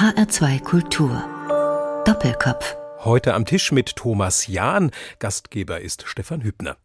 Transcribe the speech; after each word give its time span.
HR2 0.00 0.62
Kultur. 0.62 1.22
Doppelkopf. 2.06 2.74
Heute 3.00 3.34
am 3.34 3.44
Tisch 3.44 3.70
mit 3.70 3.96
Thomas 3.96 4.46
Jahn. 4.46 4.92
Gastgeber 5.18 5.82
ist 5.82 6.04
Stefan 6.06 6.42
Hübner. 6.42 6.78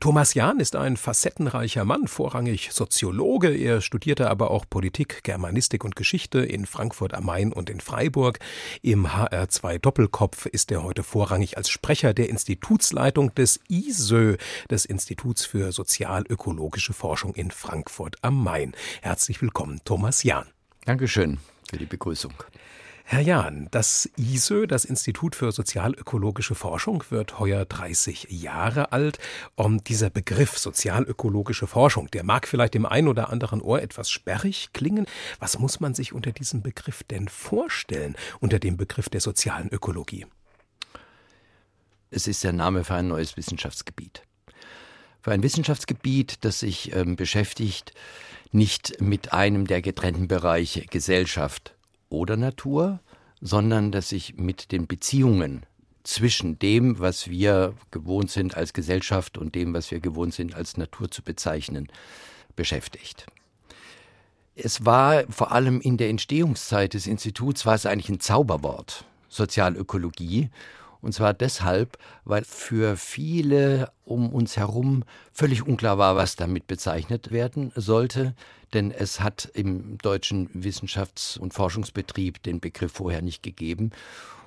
Thomas 0.00 0.32
Jahn 0.32 0.58
ist 0.58 0.74
ein 0.74 0.96
facettenreicher 0.96 1.84
Mann, 1.84 2.08
vorrangig 2.08 2.70
Soziologe. 2.72 3.54
Er 3.54 3.82
studierte 3.82 4.30
aber 4.30 4.50
auch 4.50 4.64
Politik, 4.70 5.22
Germanistik 5.22 5.84
und 5.84 5.96
Geschichte 5.96 6.38
in 6.38 6.64
Frankfurt 6.64 7.12
am 7.12 7.26
Main 7.26 7.52
und 7.52 7.68
in 7.68 7.80
Freiburg. 7.80 8.38
Im 8.80 9.06
HR2 9.06 9.78
Doppelkopf 9.78 10.46
ist 10.46 10.72
er 10.72 10.82
heute 10.82 11.02
vorrangig 11.02 11.58
als 11.58 11.68
Sprecher 11.68 12.14
der 12.14 12.30
Institutsleitung 12.30 13.34
des 13.34 13.60
ISÖ, 13.68 14.38
des 14.70 14.86
Instituts 14.86 15.44
für 15.44 15.72
sozialökologische 15.72 16.94
Forschung 16.94 17.34
in 17.34 17.50
Frankfurt 17.50 18.16
am 18.22 18.42
Main. 18.42 18.72
Herzlich 19.02 19.42
willkommen, 19.42 19.82
Thomas 19.84 20.22
Jahn. 20.22 20.46
Dankeschön 20.86 21.38
für 21.68 21.78
die 21.78 21.86
Begrüßung. 21.86 22.34
Herr 23.04 23.20
Jahn, 23.20 23.68
das 23.70 24.08
ISÖ, 24.16 24.66
das 24.66 24.84
Institut 24.84 25.34
für 25.34 25.52
sozialökologische 25.52 26.54
Forschung, 26.54 27.04
wird 27.10 27.38
heuer 27.38 27.64
30 27.64 28.28
Jahre 28.30 28.92
alt. 28.92 29.18
Und 29.54 29.88
dieser 29.88 30.08
Begriff 30.08 30.56
sozialökologische 30.56 31.66
Forschung, 31.66 32.10
der 32.10 32.24
mag 32.24 32.48
vielleicht 32.48 32.74
dem 32.74 32.86
einen 32.86 33.08
oder 33.08 33.28
anderen 33.28 33.60
Ohr 33.60 33.82
etwas 33.82 34.08
sperrig 34.08 34.70
klingen. 34.72 35.06
Was 35.40 35.58
muss 35.58 35.80
man 35.80 35.94
sich 35.94 36.12
unter 36.12 36.32
diesem 36.32 36.62
Begriff 36.62 37.02
denn 37.04 37.28
vorstellen, 37.28 38.16
unter 38.40 38.58
dem 38.58 38.76
Begriff 38.76 39.08
der 39.08 39.20
sozialen 39.20 39.68
Ökologie? 39.70 40.26
Es 42.10 42.26
ist 42.26 42.44
der 42.44 42.52
Name 42.52 42.84
für 42.84 42.94
ein 42.94 43.08
neues 43.08 43.36
Wissenschaftsgebiet. 43.36 44.22
Für 45.20 45.32
ein 45.32 45.42
Wissenschaftsgebiet, 45.42 46.44
das 46.44 46.60
sich 46.60 46.94
ähm, 46.94 47.16
beschäftigt 47.16 47.92
nicht 48.52 49.00
mit 49.00 49.32
einem 49.32 49.66
der 49.66 49.82
getrennten 49.82 50.28
Bereiche 50.28 50.82
Gesellschaft 50.82 51.74
oder 52.08 52.36
Natur, 52.36 53.00
sondern 53.40 53.90
dass 53.90 54.10
sich 54.10 54.36
mit 54.36 54.70
den 54.72 54.86
Beziehungen 54.86 55.66
zwischen 56.04 56.58
dem, 56.58 56.98
was 56.98 57.28
wir 57.28 57.74
gewohnt 57.90 58.30
sind 58.30 58.56
als 58.56 58.72
Gesellschaft 58.72 59.38
und 59.38 59.54
dem, 59.54 59.74
was 59.74 59.90
wir 59.90 60.00
gewohnt 60.00 60.34
sind 60.34 60.54
als 60.54 60.76
Natur 60.76 61.10
zu 61.10 61.22
bezeichnen, 61.22 61.88
beschäftigt. 62.56 63.26
Es 64.54 64.84
war 64.84 65.24
vor 65.30 65.52
allem 65.52 65.80
in 65.80 65.96
der 65.96 66.10
Entstehungszeit 66.10 66.94
des 66.94 67.06
Instituts 67.06 67.64
war 67.64 67.74
es 67.74 67.86
eigentlich 67.86 68.10
ein 68.10 68.20
Zauberwort, 68.20 69.06
Sozialökologie. 69.28 70.50
Und 71.02 71.12
zwar 71.12 71.34
deshalb, 71.34 71.98
weil 72.24 72.44
für 72.44 72.96
viele 72.96 73.90
um 74.04 74.30
uns 74.30 74.56
herum 74.56 75.04
völlig 75.32 75.66
unklar 75.66 75.98
war, 75.98 76.16
was 76.16 76.36
damit 76.36 76.66
bezeichnet 76.66 77.30
werden 77.30 77.72
sollte 77.74 78.34
denn 78.72 78.90
es 78.90 79.20
hat 79.20 79.50
im 79.54 79.98
deutschen 79.98 80.48
Wissenschafts- 80.54 81.38
und 81.38 81.54
Forschungsbetrieb 81.54 82.42
den 82.42 82.60
Begriff 82.60 82.92
vorher 82.92 83.22
nicht 83.22 83.42
gegeben. 83.42 83.90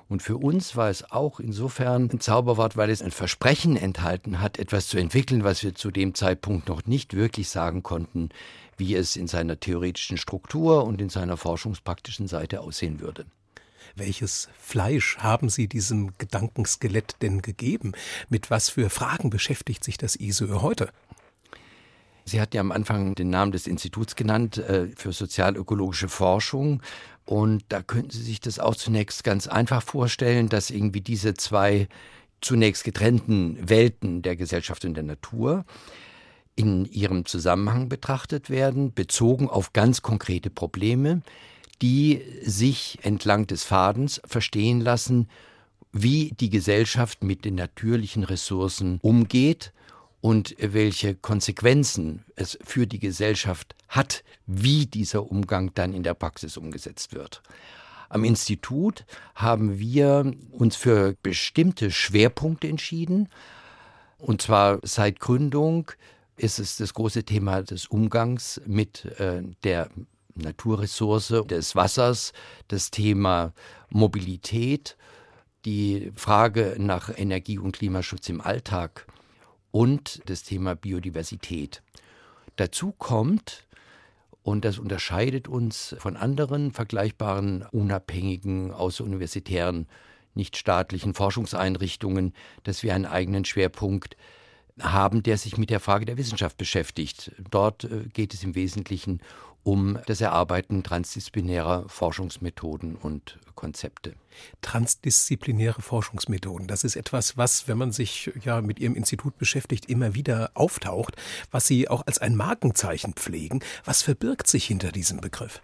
Und 0.08 0.22
für 0.22 0.36
uns 0.36 0.76
war 0.76 0.88
es 0.88 1.10
auch 1.10 1.40
insofern 1.40 2.08
ein 2.12 2.20
Zauberwort, 2.20 2.76
weil 2.76 2.90
es 2.90 3.02
ein 3.02 3.10
Versprechen 3.10 3.76
enthalten 3.76 4.40
hat, 4.40 4.58
etwas 4.58 4.86
zu 4.86 4.98
entwickeln, 4.98 5.42
was 5.42 5.64
wir 5.64 5.74
zu 5.74 5.90
dem 5.90 6.14
Zeitpunkt 6.14 6.68
noch 6.68 6.86
nicht 6.86 7.14
wirklich 7.14 7.48
sagen 7.48 7.82
konnten, 7.82 8.28
wie 8.76 8.94
es 8.94 9.16
in 9.16 9.26
seiner 9.26 9.58
theoretischen 9.58 10.16
Struktur 10.16 10.84
und 10.84 11.00
in 11.00 11.08
seiner 11.08 11.36
forschungspraktischen 11.36 12.28
Seite 12.28 12.60
aussehen 12.60 13.00
würde. 13.00 13.26
Welches 13.96 14.50
Fleisch 14.58 15.16
haben 15.18 15.48
Sie 15.48 15.68
diesem 15.68 16.12
Gedankenskelett 16.18 17.16
denn 17.22 17.40
gegeben? 17.40 17.92
Mit 18.28 18.50
was 18.50 18.68
für 18.68 18.90
Fragen 18.90 19.30
beschäftigt 19.30 19.82
sich 19.82 19.96
das 19.96 20.16
ISO 20.16 20.60
heute? 20.60 20.90
Sie 22.26 22.38
hatten 22.38 22.56
ja 22.56 22.60
am 22.60 22.72
Anfang 22.72 23.14
den 23.14 23.30
Namen 23.30 23.52
des 23.52 23.66
Instituts 23.66 24.14
genannt 24.14 24.58
äh, 24.58 24.88
für 24.94 25.12
sozialökologische 25.12 26.08
Forschung. 26.08 26.82
Und 27.24 27.64
da 27.70 27.82
könnten 27.82 28.10
Sie 28.10 28.22
sich 28.22 28.38
das 28.38 28.58
auch 28.58 28.76
zunächst 28.76 29.24
ganz 29.24 29.46
einfach 29.46 29.82
vorstellen, 29.82 30.50
dass 30.50 30.68
irgendwie 30.68 31.00
diese 31.00 31.32
zwei 31.32 31.88
zunächst 32.42 32.84
getrennten 32.84 33.56
Welten 33.66 34.20
der 34.20 34.36
Gesellschaft 34.36 34.84
und 34.84 34.92
der 34.92 35.04
Natur 35.04 35.64
in 36.54 36.84
ihrem 36.84 37.24
Zusammenhang 37.24 37.88
betrachtet 37.88 38.50
werden, 38.50 38.92
bezogen 38.92 39.48
auf 39.48 39.72
ganz 39.72 40.02
konkrete 40.02 40.50
Probleme, 40.50 41.22
die 41.82 42.22
sich 42.42 42.98
entlang 43.02 43.46
des 43.46 43.64
Fadens 43.64 44.20
verstehen 44.24 44.80
lassen, 44.80 45.28
wie 45.92 46.32
die 46.38 46.50
Gesellschaft 46.50 47.22
mit 47.22 47.44
den 47.44 47.54
natürlichen 47.54 48.24
Ressourcen 48.24 48.98
umgeht 49.02 49.72
und 50.20 50.56
welche 50.58 51.14
Konsequenzen 51.14 52.24
es 52.34 52.58
für 52.64 52.86
die 52.86 52.98
Gesellschaft 52.98 53.74
hat, 53.88 54.24
wie 54.46 54.86
dieser 54.86 55.30
Umgang 55.30 55.72
dann 55.74 55.92
in 55.92 56.02
der 56.02 56.14
Praxis 56.14 56.56
umgesetzt 56.56 57.14
wird. 57.14 57.42
Am 58.08 58.24
Institut 58.24 59.04
haben 59.34 59.78
wir 59.78 60.32
uns 60.52 60.76
für 60.76 61.16
bestimmte 61.22 61.90
Schwerpunkte 61.90 62.68
entschieden. 62.68 63.28
Und 64.18 64.42
zwar 64.42 64.78
seit 64.82 65.20
Gründung 65.20 65.90
ist 66.36 66.58
es 66.58 66.76
das 66.76 66.94
große 66.94 67.24
Thema 67.24 67.62
des 67.62 67.86
Umgangs 67.86 68.60
mit 68.66 69.04
äh, 69.18 69.42
der 69.64 69.90
Naturressource 70.36 71.44
des 71.48 71.74
Wassers, 71.74 72.32
das 72.68 72.90
Thema 72.90 73.52
Mobilität, 73.90 74.96
die 75.64 76.12
Frage 76.14 76.76
nach 76.78 77.10
Energie- 77.16 77.58
und 77.58 77.72
Klimaschutz 77.72 78.28
im 78.28 78.40
Alltag 78.40 79.06
und 79.70 80.22
das 80.26 80.42
Thema 80.42 80.74
Biodiversität. 80.74 81.82
Dazu 82.56 82.92
kommt, 82.92 83.66
und 84.42 84.64
das 84.64 84.78
unterscheidet 84.78 85.48
uns 85.48 85.96
von 85.98 86.16
anderen 86.16 86.70
vergleichbaren 86.70 87.66
unabhängigen 87.72 88.70
außeruniversitären 88.70 89.88
nichtstaatlichen 90.34 91.14
Forschungseinrichtungen, 91.14 92.32
dass 92.62 92.82
wir 92.82 92.94
einen 92.94 93.06
eigenen 93.06 93.44
Schwerpunkt 93.44 94.16
haben, 94.80 95.22
der 95.22 95.38
sich 95.38 95.56
mit 95.56 95.70
der 95.70 95.80
Frage 95.80 96.04
der 96.04 96.18
Wissenschaft 96.18 96.58
beschäftigt. 96.58 97.32
Dort 97.50 97.84
äh, 97.84 98.04
geht 98.12 98.34
es 98.34 98.44
im 98.44 98.54
Wesentlichen 98.54 99.20
um 99.66 99.98
das 100.06 100.20
Erarbeiten 100.20 100.84
transdisziplinärer 100.84 101.88
Forschungsmethoden 101.88 102.94
und 102.94 103.40
Konzepte. 103.56 104.14
Transdisziplinäre 104.60 105.82
Forschungsmethoden, 105.82 106.68
das 106.68 106.84
ist 106.84 106.94
etwas, 106.94 107.36
was, 107.36 107.66
wenn 107.66 107.76
man 107.76 107.90
sich 107.90 108.30
ja 108.44 108.60
mit 108.60 108.78
Ihrem 108.78 108.94
Institut 108.94 109.36
beschäftigt, 109.38 109.86
immer 109.86 110.14
wieder 110.14 110.52
auftaucht, 110.54 111.16
was 111.50 111.66
Sie 111.66 111.88
auch 111.88 112.06
als 112.06 112.20
ein 112.20 112.36
Markenzeichen 112.36 113.14
pflegen. 113.14 113.58
Was 113.84 114.02
verbirgt 114.02 114.46
sich 114.46 114.66
hinter 114.66 114.92
diesem 114.92 115.20
Begriff? 115.20 115.60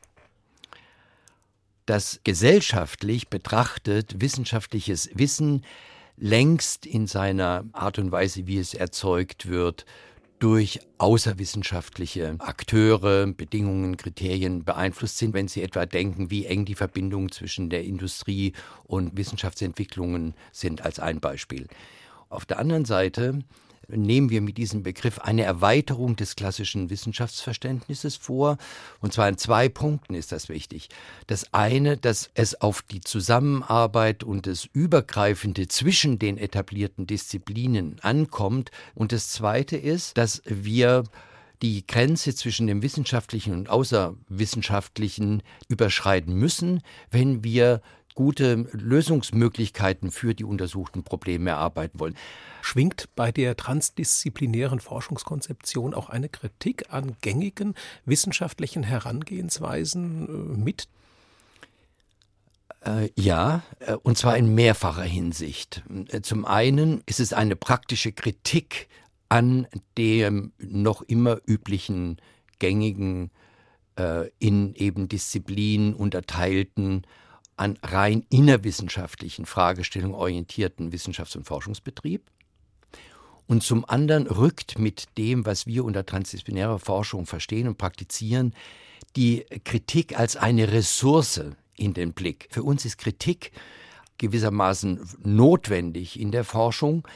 Dass 1.87 2.19
gesellschaftlich 2.25 3.29
betrachtet 3.29 4.21
wissenschaftliches 4.21 5.11
Wissen 5.15 5.65
längst 6.17 6.87
in 6.87 7.07
seiner 7.07 7.67
Art 7.73 8.01
und 8.01 8.11
Weise, 8.11 8.49
wie 8.49 8.59
es 8.59 8.75
erzeugt 8.75 9.47
wird, 9.49 9.87
durch 10.43 10.81
außerwissenschaftliche 10.99 12.35
Akteure, 12.41 13.29
Bedingungen, 13.29 13.97
Kriterien 13.97 14.65
beeinflusst 14.65 15.19
sind, 15.19 15.35
wenn 15.35 15.47
Sie 15.47 15.63
etwa 15.63 15.87
denken, 15.87 16.33
wie 16.33 16.47
eng 16.47 16.65
die 16.65 16.75
Verbindungen 16.75 17.31
zwischen 17.31 17.71
der 17.71 17.85
Industrie 17.85 18.53
und 18.83 19.17
Wissenschaftsentwicklungen 19.17 20.35
sind, 20.51 20.85
als 20.85 20.99
ein 20.99 21.21
Beispiel. 21.21 21.69
Auf 22.29 22.45
der 22.45 22.59
anderen 22.59 22.85
Seite 22.85 23.45
nehmen 23.89 24.31
wir 24.31 24.41
mit 24.41 24.59
diesem 24.59 24.83
Begriff 24.83 25.19
eine 25.19 25.43
Erweiterung 25.43 26.17
des 26.17 26.37
klassischen 26.37 26.91
Wissenschaftsverständnisses 26.91 28.17
vor. 28.17 28.59
Und 29.01 29.13
zwar 29.13 29.29
in 29.29 29.39
zwei 29.39 29.69
Punkten 29.69 30.15
ist 30.15 30.33
das 30.33 30.49
wichtig. 30.49 30.89
Das 31.27 31.53
eine, 31.53 31.97
dass 31.97 32.31
es 32.35 32.61
auf 32.61 32.83
die 32.83 33.01
Zusammenarbeit 33.01 34.25
und 34.25 34.47
das 34.47 34.69
Übergreifende 34.73 35.69
zwischen 35.69 36.19
den 36.19 36.39
etablierten 36.39 37.07
Disziplinen 37.07 37.99
ankommt. 38.01 38.71
Und 38.95 39.13
das 39.13 39.29
zweite 39.31 39.77
ist, 39.77 40.17
dass 40.19 40.43
wir 40.45 41.05
die 41.63 41.87
Grenze 41.87 42.35
zwischen 42.35 42.67
dem 42.67 42.83
Wissenschaftlichen 42.83 43.55
und 43.55 43.71
Außerwissenschaftlichen 43.71 45.43
überschreiten 45.69 46.35
müssen, 46.35 46.83
wenn 47.11 47.45
wir 47.45 47.81
gute 48.15 48.67
Lösungsmöglichkeiten 48.73 50.11
für 50.11 50.35
die 50.35 50.45
untersuchten 50.45 51.03
Probleme 51.03 51.51
erarbeiten 51.51 51.99
wollen. 52.01 52.17
Schwingt 52.61 53.09
bei 53.17 53.33
der 53.33 53.57
transdisziplinären 53.57 54.81
Forschungskonzeption 54.81 55.95
auch 55.95 56.09
eine 56.09 56.29
Kritik 56.29 56.93
an 56.93 57.17
gängigen 57.21 57.75
wissenschaftlichen 58.05 58.83
Herangehensweisen 58.83 60.55
äh, 60.55 60.59
mit? 60.59 60.89
Äh, 62.85 63.11
ja, 63.17 63.63
äh, 63.81 63.95
und 63.95 64.19
zwar 64.19 64.37
in 64.37 64.55
mehrfacher 64.55 65.03
Hinsicht. 65.03 65.83
Zum 66.23 66.45
einen 66.45 67.03
ist 67.07 67.21
es 67.21 67.33
eine 67.33 67.57
praktische 67.57 68.13
Kritik 68.13 68.89
an 69.29 69.67
dem 69.97 70.53
noch 70.59 71.03
immer 71.03 71.39
üblichen 71.47 72.19
gängigen, 72.59 73.31
in 74.39 74.75
eben 74.75 75.09
Disziplinen 75.09 75.93
unterteilten 75.95 77.07
an 77.57 77.79
rein 77.83 78.25
innerwissenschaftlichen 78.31 79.47
Fragestellungen 79.47 80.15
orientierten 80.15 80.93
Wissenschafts- 80.93 81.37
und 81.37 81.45
Forschungsbetrieb. 81.45 82.23
Und 83.47 83.63
zum 83.63 83.85
anderen 83.89 84.27
rückt 84.27 84.79
mit 84.79 85.17
dem, 85.19 85.45
was 85.45 85.67
wir 85.67 85.85
unter 85.85 86.07
transdisziplinärer 86.07 86.79
Forschung 86.79 87.27
verstehen 87.27 87.69
und 87.69 87.79
praktizieren, 87.79 88.55
die 89.17 89.45
Kritik 89.65 90.19
als 90.19 90.37
eine 90.37 90.73
Ressource 90.73 91.43
in 91.77 91.93
den 91.93 92.13
Blick. 92.13 92.49
Für 92.51 92.63
uns 92.63 92.85
ist 92.85 92.99
Kritik 92.99 93.53
gewissermaßen 94.19 95.01
notwendig 95.25 96.19
in 96.19 96.31
der 96.31 96.45
Forschung. 96.45 97.07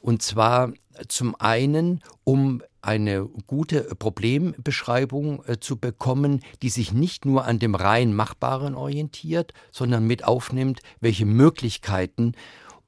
Und 0.00 0.22
zwar 0.22 0.72
zum 1.08 1.34
einen, 1.40 2.02
um 2.24 2.62
eine 2.82 3.26
gute 3.46 3.82
Problembeschreibung 3.98 5.44
äh, 5.46 5.60
zu 5.60 5.76
bekommen, 5.76 6.42
die 6.62 6.70
sich 6.70 6.92
nicht 6.92 7.24
nur 7.24 7.44
an 7.44 7.58
dem 7.58 7.74
rein 7.74 8.14
Machbaren 8.14 8.74
orientiert, 8.74 9.52
sondern 9.70 10.06
mit 10.06 10.24
aufnimmt, 10.24 10.80
welche 11.00 11.26
Möglichkeiten 11.26 12.34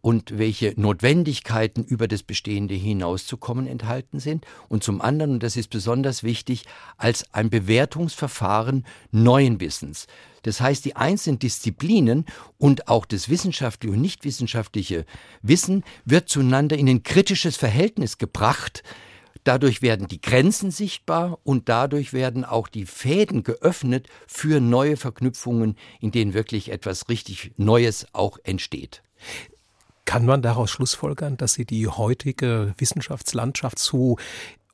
und 0.02 0.36
welche 0.36 0.74
Notwendigkeiten 0.76 1.84
über 1.84 2.08
das 2.08 2.24
Bestehende 2.24 2.74
hinauszukommen 2.74 3.66
enthalten 3.66 4.18
sind 4.18 4.44
und 4.68 4.82
zum 4.82 5.00
anderen, 5.00 5.32
und 5.32 5.42
das 5.42 5.56
ist 5.56 5.70
besonders 5.70 6.24
wichtig, 6.24 6.64
als 6.98 7.32
ein 7.32 7.48
Bewertungsverfahren 7.48 8.84
neuen 9.12 9.60
Wissens. 9.60 10.08
Das 10.42 10.60
heißt, 10.60 10.84
die 10.84 10.96
einzelnen 10.96 11.38
Disziplinen 11.38 12.26
und 12.58 12.88
auch 12.88 13.06
das 13.06 13.28
wissenschaftliche 13.28 13.94
und 13.94 14.02
nicht 14.02 14.24
wissenschaftliche 14.24 15.06
Wissen 15.40 15.84
wird 16.04 16.28
zueinander 16.28 16.76
in 16.76 16.88
ein 16.88 17.04
kritisches 17.04 17.56
Verhältnis 17.56 18.18
gebracht, 18.18 18.82
Dadurch 19.44 19.82
werden 19.82 20.06
die 20.06 20.20
Grenzen 20.20 20.70
sichtbar 20.70 21.38
und 21.42 21.68
dadurch 21.68 22.12
werden 22.12 22.44
auch 22.44 22.68
die 22.68 22.86
Fäden 22.86 23.42
geöffnet 23.42 24.06
für 24.26 24.60
neue 24.60 24.96
Verknüpfungen, 24.96 25.76
in 26.00 26.12
denen 26.12 26.32
wirklich 26.32 26.70
etwas 26.70 27.08
richtig 27.08 27.52
Neues 27.56 28.06
auch 28.12 28.38
entsteht. 28.44 29.02
Kann 30.04 30.26
man 30.26 30.42
daraus 30.42 30.70
schlussfolgern, 30.70 31.36
dass 31.36 31.54
Sie 31.54 31.64
die 31.64 31.88
heutige 31.88 32.74
Wissenschaftslandschaft 32.76 33.78
zu 33.78 34.16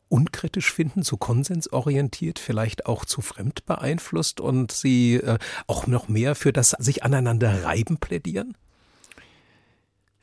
unkritisch 0.09 0.73
finden, 0.73 1.03
zu 1.03 1.17
konsensorientiert, 1.17 2.39
vielleicht 2.39 2.87
auch 2.87 3.05
zu 3.05 3.21
fremd 3.21 3.67
beeinflusst 3.67 4.41
und 4.41 4.73
Sie 4.73 5.17
äh, 5.17 5.39
auch 5.67 5.87
noch 5.87 6.09
mehr 6.09 6.35
für 6.35 6.53
das 6.53 6.71
sich 6.71 7.05
aneinander 7.05 7.65
reiben 7.65 7.99
plädieren? 7.99 8.55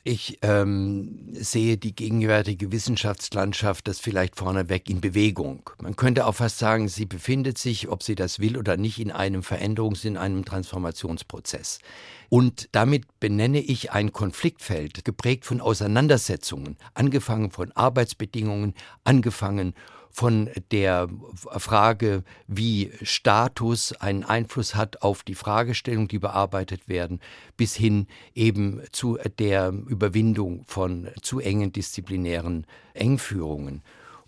Ich 0.08 0.38
ähm, 0.42 1.32
sehe 1.32 1.78
die 1.78 1.92
gegenwärtige 1.92 2.70
Wissenschaftslandschaft 2.70 3.88
das 3.88 3.98
vielleicht 3.98 4.36
vorneweg 4.36 4.88
in 4.88 5.00
Bewegung. 5.00 5.68
Man 5.82 5.96
könnte 5.96 6.26
auch 6.26 6.36
fast 6.36 6.60
sagen, 6.60 6.86
sie 6.86 7.06
befindet 7.06 7.58
sich, 7.58 7.88
ob 7.88 8.04
sie 8.04 8.14
das 8.14 8.38
will 8.38 8.56
oder 8.56 8.76
nicht, 8.76 9.00
in 9.00 9.10
einem 9.10 9.40
Veränderungs-, 9.40 10.06
in 10.06 10.16
einem 10.16 10.44
Transformationsprozess. 10.44 11.80
Und 12.28 12.68
damit 12.70 13.18
benenne 13.18 13.58
ich 13.58 13.90
ein 13.90 14.12
Konfliktfeld, 14.12 15.04
geprägt 15.04 15.44
von 15.44 15.60
Auseinandersetzungen, 15.60 16.76
angefangen 16.94 17.50
von 17.50 17.72
Arbeitsbedingungen, 17.72 18.74
angefangen 19.02 19.74
von 20.16 20.48
der 20.70 21.10
Frage, 21.58 22.24
wie 22.46 22.90
Status 23.02 23.92
einen 23.92 24.24
Einfluss 24.24 24.74
hat 24.74 25.02
auf 25.02 25.22
die 25.22 25.34
Fragestellungen, 25.34 26.08
die 26.08 26.18
bearbeitet 26.18 26.88
werden, 26.88 27.20
bis 27.58 27.74
hin 27.74 28.06
eben 28.34 28.80
zu 28.92 29.18
der 29.38 29.68
Überwindung 29.68 30.64
von 30.66 31.08
zu 31.20 31.38
engen 31.40 31.70
disziplinären 31.70 32.66
Engführungen. 32.94 33.82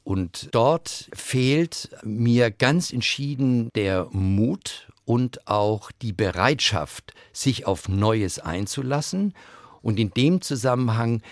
Und 0.04 0.50
dort 0.52 1.08
fehlt 1.14 1.88
mir 2.02 2.50
ganz 2.50 2.92
entschieden 2.92 3.70
der 3.74 4.08
Mut 4.10 4.92
und 5.06 5.48
auch 5.48 5.90
die 6.02 6.12
Bereitschaft, 6.12 7.14
sich 7.32 7.66
auf 7.66 7.88
Neues 7.88 8.38
einzulassen. 8.38 9.32
Und 9.80 9.98
in 9.98 10.10
dem 10.10 10.42
Zusammenhang 10.42 11.22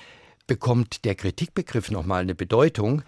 bekommt 0.46 1.04
der 1.04 1.14
Kritikbegriff 1.14 1.90
nochmal 1.90 2.22
eine 2.22 2.34
Bedeutung, 2.34 3.02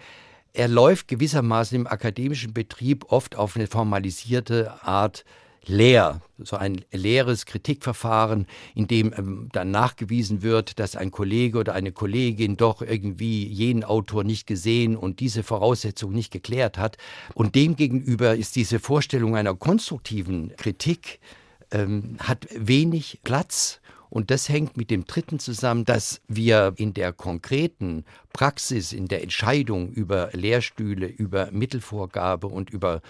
er 0.53 0.67
läuft 0.67 1.07
gewissermaßen 1.07 1.75
im 1.75 1.87
akademischen 1.87 2.53
Betrieb 2.53 3.05
oft 3.11 3.35
auf 3.35 3.55
eine 3.55 3.67
formalisierte 3.67 4.83
Art 4.83 5.25
leer, 5.65 6.21
so 6.37 6.55
ein 6.55 6.81
leeres 6.91 7.45
Kritikverfahren, 7.45 8.47
in 8.75 8.87
dem 8.87 9.13
ähm, 9.15 9.49
dann 9.51 9.71
nachgewiesen 9.71 10.41
wird, 10.41 10.79
dass 10.79 10.95
ein 10.95 11.11
Kollege 11.11 11.59
oder 11.59 11.73
eine 11.73 11.91
Kollegin 11.91 12.57
doch 12.57 12.81
irgendwie 12.81 13.45
jenen 13.45 13.83
Autor 13.83 14.23
nicht 14.23 14.47
gesehen 14.47 14.95
und 14.95 15.19
diese 15.19 15.43
Voraussetzung 15.43 16.11
nicht 16.11 16.31
geklärt 16.31 16.77
hat. 16.77 16.97
Und 17.35 17.55
demgegenüber 17.55 18.35
ist 18.35 18.55
diese 18.55 18.79
Vorstellung 18.79 19.35
einer 19.35 19.53
konstruktiven 19.53 20.55
Kritik 20.57 21.19
ähm, 21.71 22.17
hat 22.19 22.47
wenig 22.55 23.19
Platz 23.23 23.78
und 24.09 24.31
das 24.31 24.49
hängt 24.49 24.75
mit 24.75 24.89
dem 24.89 25.05
Dritten 25.05 25.39
zusammen, 25.39 25.85
dass 25.85 26.21
wir 26.27 26.73
in 26.77 26.93
der 26.93 27.13
konkreten 27.13 28.05
Praxis, 28.33 28.91
in 28.91 29.07
der 29.07 29.21
Entscheidung 29.21 29.91
über 29.91 30.29
Lehrstühle, 30.33 31.07
über 31.07 31.51
Mittelvorgabe 31.51 32.47
und 32.47 32.69
über 32.69 33.01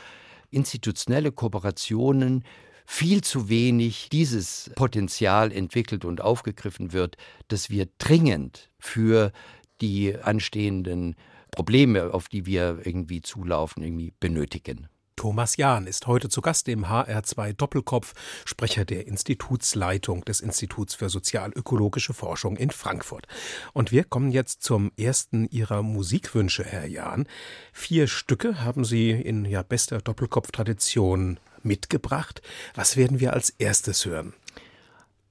institutionelle 0.51 1.31
Kooperationen 1.31 2.44
viel 2.86 3.22
zu 3.22 3.50
wenig 3.50 4.10
dieses 4.10 4.72
Potenzial 4.75 5.51
entwickelt 5.51 6.06
und 6.06 6.22
aufgegriffen 6.22 6.92
wird, 6.92 7.18
dass 7.48 7.69
wir 7.69 7.88
dringend 8.00 8.69
für 8.80 9.31
die 9.80 10.16
anstehenden 10.16 11.16
Probleme, 11.52 12.13
auf 12.13 12.28
die 12.28 12.45
wir 12.45 12.80
irgendwie 12.84 13.22
zulaufen, 13.22 13.84
irgendwie 13.84 14.13
benötigen. 14.19 14.88
Thomas 15.19 15.57
Jahn 15.57 15.86
ist 15.86 16.07
heute 16.07 16.30
zu 16.30 16.39
Gast 16.39 16.69
im 16.69 16.86
HR2 16.86 17.51
Doppelkopf, 17.51 18.13
Sprecher 18.45 18.86
der 18.86 19.06
Institutsleitung 19.06 20.24
des 20.24 20.39
Instituts 20.39 20.95
für 20.95 21.10
sozialökologische 21.10 22.13
Forschung 22.13 22.56
in 22.56 22.69
Frankfurt. 22.69 23.27
Und 23.74 23.92
wir 23.92 24.06
kommen 24.06 24.31
jetzt 24.31 24.63
zum 24.63 24.94
ersten 24.98 25.45
Ihrer 25.50 25.83
Musikwünsche, 25.83 26.63
Herr 26.63 26.86
Jahn. 26.86 27.27
Vier 27.74 28.07
Stücke 28.07 28.63
haben 28.63 28.86
Sie 28.86 29.12
in 29.12 29.44
ja 29.44 29.62
bester 29.62 30.00
Doppelkopf-Tradition 30.00 31.38
mitgebracht. 31.63 32.42
Was 32.75 32.95
werden 32.95 33.19
wir 33.19 33.33
als 33.33 33.50
erstes 33.50 34.06
hören? 34.06 34.31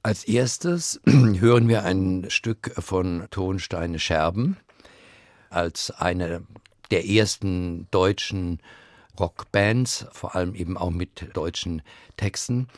Als 0.02 0.24
erstes 0.24 1.00
hören 1.06 1.66
wir 1.66 1.84
ein 1.84 2.26
Stück 2.28 2.74
von 2.76 3.26
Tonsteine 3.30 3.98
Scherben 3.98 4.58
als 5.48 5.90
eine 5.90 6.42
der 6.90 7.06
ersten 7.08 7.86
deutschen 7.90 8.60
Rockbands, 9.18 10.06
vor 10.12 10.34
allem 10.34 10.54
eben 10.54 10.76
auch 10.76 10.90
mit 10.90 11.34
deutschen 11.34 11.82
Texten. 12.16 12.68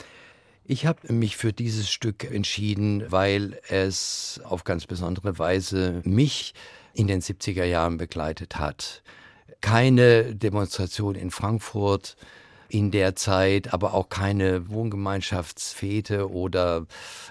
Ich 0.65 0.87
habe 0.87 1.13
mich 1.13 1.37
für 1.37 1.53
dieses 1.53 1.91
Stück 1.91 2.31
entschieden, 2.31 3.05
weil 3.11 3.61
es 3.69 4.41
auf 4.45 4.65
ganz 4.65 4.87
besondere 4.87 5.39
Weise 5.39 6.01
mich 6.05 6.55
in 6.95 7.07
den 7.07 7.21
70er 7.21 7.65
Jahren 7.65 7.97
begleitet 7.97 8.59
hat. 8.59 9.03
Keine 9.61 10.35
Demonstration 10.35 11.15
in 11.15 11.31
Frankfurt, 11.31 12.17
in 12.71 12.91
der 12.91 13.17
Zeit, 13.17 13.75
aber 13.75 13.95
auch 13.95 14.09
keine 14.09 14.71
Wohngemeinschaftsfete 14.71 16.31
oder 16.31 16.87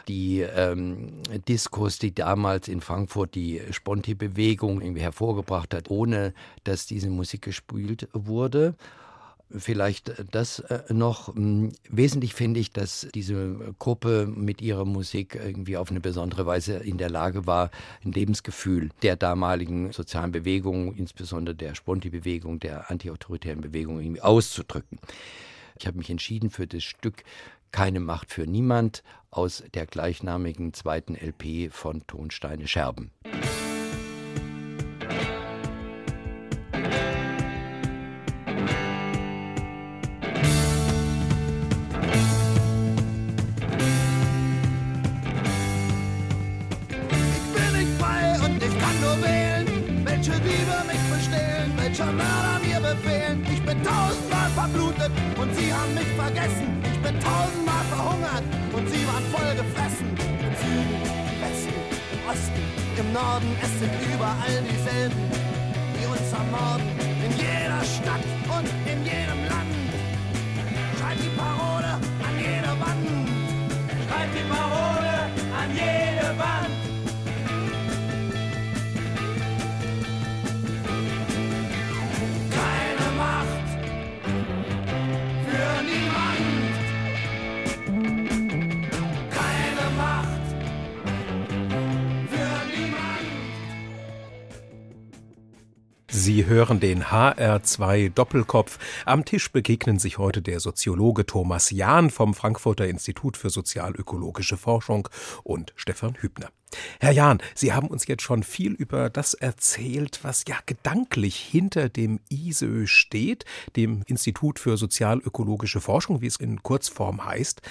die 0.08 0.42
ähm, 0.42 1.22
Diskos, 1.48 1.98
die 1.98 2.14
damals 2.14 2.68
in 2.68 2.82
Frankfurt 2.82 3.36
die 3.36 3.62
Sponti-Bewegung 3.72 4.82
irgendwie 4.82 5.02
hervorgebracht 5.02 5.74
hat, 5.74 5.90
ohne 5.90 6.34
dass 6.66 6.86
diese 6.86 7.10
Musik 7.10 7.44
gespielt 7.44 8.10
wurde. 8.12 8.76
Vielleicht 9.52 10.14
das 10.32 10.60
äh, 10.60 10.84
noch. 10.94 11.36
Hm, 11.36 11.72
wesentlich 11.90 12.36
finde 12.36 12.60
ich, 12.60 12.72
dass 12.72 13.08
diese 13.16 13.74
Gruppe 13.80 14.28
mit 14.28 14.62
ihrer 14.62 14.86
Musik 14.86 15.36
irgendwie 15.36 15.78
auf 15.78 15.90
eine 15.90 16.00
besondere 16.00 16.46
Weise 16.46 16.78
in 16.78 16.98
der 16.98 17.10
Lage 17.10 17.48
war, 17.48 17.72
ein 18.04 18.12
Lebensgefühl 18.12 18.90
der 19.02 19.16
damaligen 19.16 19.92
sozialen 19.92 20.32
Bewegung, 20.32 20.94
insbesondere 20.94 21.56
der 21.56 21.74
Sponti-Bewegung, 21.74 22.60
der 22.60 22.92
antiautoritären 22.92 23.62
Bewegung 23.62 24.00
irgendwie 24.00 24.22
auszudrücken. 24.22 25.00
Ich 25.80 25.88
habe 25.88 25.98
mich 25.98 26.10
entschieden 26.10 26.52
für 26.52 26.68
das 26.68 26.84
Stück 26.84 27.24
Keine 27.72 28.00
Macht 28.00 28.32
für 28.32 28.46
niemand 28.46 29.04
aus 29.32 29.64
der 29.74 29.86
gleichnamigen 29.86 30.74
zweiten 30.74 31.16
LP 31.16 31.72
von 31.72 32.06
Tonsteine 32.06 32.68
Scherben. 32.68 33.12
Norden, 63.14 63.56
es 63.62 63.80
sind 63.80 63.92
überall 64.14 64.64
dieselben, 64.70 65.18
die 65.96 66.06
uns 66.06 66.32
ermorden. 66.32 66.88
In 67.26 67.32
jeder 67.38 67.84
Stadt 67.84 68.24
und 68.56 68.68
in 68.92 69.04
jedem 69.04 69.42
Land. 69.50 69.76
Schreibt 70.98 71.24
die 71.24 71.36
Parole 71.36 71.94
an 72.28 72.36
jede 72.40 72.74
Wand. 72.80 73.08
Schreibt 74.08 74.34
die 74.38 74.48
Parole 74.48 75.14
an 75.60 75.70
jede 75.74 76.30
Wand. 76.38 76.79
Sie 96.30 96.46
hören 96.46 96.80
den 96.80 97.06
HR2 97.06 98.12
Doppelkopf. 98.14 98.78
Am 99.04 99.26
Tisch 99.26 99.52
begegnen 99.52 99.98
sich 99.98 100.20
heute 100.20 100.44
der 100.44 100.60
Soziologe 100.60 101.26
Thomas 101.26 101.72
Jahn 101.72 102.12
vom 102.12 102.36
Frankfurter 102.36 102.88
Institut 102.88 103.36
für 103.36 103.50
sozialökologische 103.50 104.56
Forschung 104.56 105.10
und 105.44 105.74
Stefan 105.76 106.14
Hübner. 106.22 106.52
Herr 107.00 107.12
Jahn, 107.12 107.40
Sie 107.56 107.74
haben 107.74 107.88
uns 107.88 108.06
jetzt 108.08 108.22
schon 108.22 108.44
viel 108.44 108.74
über 108.74 109.10
das 109.10 109.34
erzählt, 109.34 110.20
was 110.24 110.44
ja 110.48 110.58
gedanklich 110.66 111.36
hinter 111.36 111.90
dem 111.90 112.20
ISÖ 112.30 112.86
steht, 112.86 113.46
dem 113.76 114.04
Institut 114.06 114.60
für 114.60 114.78
sozialökologische 114.78 115.82
Forschung, 115.82 116.22
wie 116.22 116.28
es 116.28 116.36
in 116.36 116.62
Kurzform 116.62 117.26
heißt. 117.26 117.62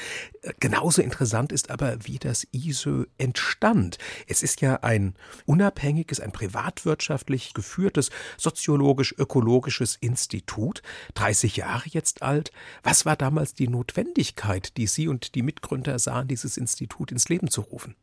Genauso 0.60 1.02
interessant 1.02 1.52
ist 1.52 1.70
aber, 1.70 1.98
wie 2.06 2.18
das 2.18 2.46
ISÖ 2.52 3.04
entstand. 3.18 3.98
Es 4.26 4.42
ist 4.42 4.60
ja 4.60 4.76
ein 4.82 5.14
unabhängiges, 5.46 6.20
ein 6.20 6.32
privatwirtschaftlich 6.32 7.54
geführtes 7.54 8.10
soziologisch-ökologisches 8.36 9.96
Institut, 10.00 10.82
30 11.14 11.56
Jahre 11.56 11.88
jetzt 11.88 12.22
alt. 12.22 12.50
Was 12.82 13.06
war 13.06 13.16
damals 13.16 13.54
die 13.54 13.68
Notwendigkeit, 13.68 14.76
die 14.76 14.86
Sie 14.86 15.08
und 15.08 15.34
die 15.34 15.42
Mitgründer 15.42 15.98
sahen, 15.98 16.28
dieses 16.28 16.56
Institut 16.56 17.12
ins 17.12 17.28
Leben 17.28 17.48
zu 17.48 17.60
rufen? 17.60 17.94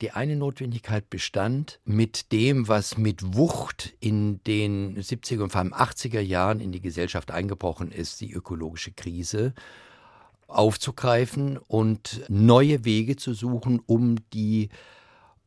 Die 0.00 0.12
eine 0.12 0.36
Notwendigkeit 0.36 1.10
bestand 1.10 1.80
mit 1.84 2.30
dem, 2.30 2.68
was 2.68 2.96
mit 2.98 3.34
Wucht 3.36 3.94
in 3.98 4.40
den 4.44 4.96
70er 4.96 5.42
und 5.42 5.50
vor 5.50 5.60
allem 5.60 5.74
80er 5.74 6.20
Jahren 6.20 6.60
in 6.60 6.70
die 6.70 6.80
Gesellschaft 6.80 7.32
eingebrochen 7.32 7.90
ist, 7.90 8.20
die 8.20 8.32
ökologische 8.32 8.92
Krise 8.92 9.54
aufzugreifen 10.46 11.58
und 11.58 12.22
neue 12.28 12.84
Wege 12.84 13.16
zu 13.16 13.34
suchen, 13.34 13.80
um 13.86 14.16
die 14.32 14.68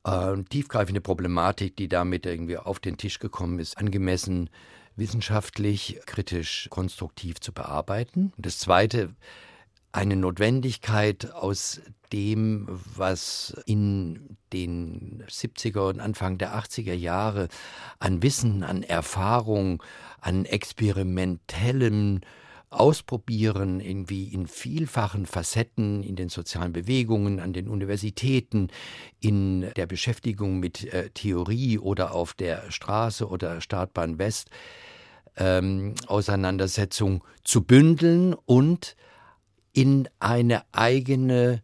äh, 0.03 0.37
tiefgreifende 0.49 1.01
Problematik, 1.01 1.77
die 1.77 1.87
damit 1.87 2.25
irgendwie 2.25 2.57
auf 2.57 2.79
den 2.79 2.97
Tisch 2.97 3.19
gekommen 3.19 3.59
ist, 3.59 3.77
angemessen 3.77 4.49
wissenschaftlich, 4.97 5.99
kritisch, 6.05 6.67
konstruktiv 6.69 7.39
zu 7.39 7.53
bearbeiten. 7.53 8.33
Und 8.35 8.45
das 8.45 8.59
Zweite, 8.59 9.15
eine 9.91 10.15
Notwendigkeit 10.15 11.31
aus 11.33 11.81
dem, 12.13 12.67
was 12.95 13.55
in 13.65 14.37
den 14.53 15.23
70er 15.29 15.89
und 15.89 15.99
Anfang 15.99 16.37
der 16.37 16.55
80er 16.55 16.93
Jahre 16.93 17.47
an 17.99 18.21
Wissen, 18.21 18.63
an 18.63 18.83
Erfahrung, 18.83 19.81
an 20.19 20.45
experimentellem 20.45 22.21
Ausprobieren 22.73 23.81
irgendwie 23.81 24.29
in 24.29 24.47
vielfachen 24.47 25.25
Facetten, 25.25 26.03
in 26.03 26.15
den 26.15 26.29
sozialen 26.29 26.71
Bewegungen, 26.71 27.41
an 27.41 27.51
den 27.51 27.67
Universitäten, 27.67 28.69
in 29.19 29.69
der 29.75 29.87
Beschäftigung 29.87 30.61
mit 30.61 30.85
äh, 30.93 31.09
Theorie 31.09 31.79
oder 31.79 32.13
auf 32.13 32.33
der 32.33 32.71
Straße 32.71 33.27
oder 33.27 33.59
Startbahn 33.59 34.19
West, 34.19 34.51
ähm, 35.35 35.95
Auseinandersetzung 36.07 37.25
zu 37.43 37.61
bündeln 37.61 38.33
und 38.45 38.95
in 39.73 40.09
eine 40.19 40.63
eigene 40.71 41.61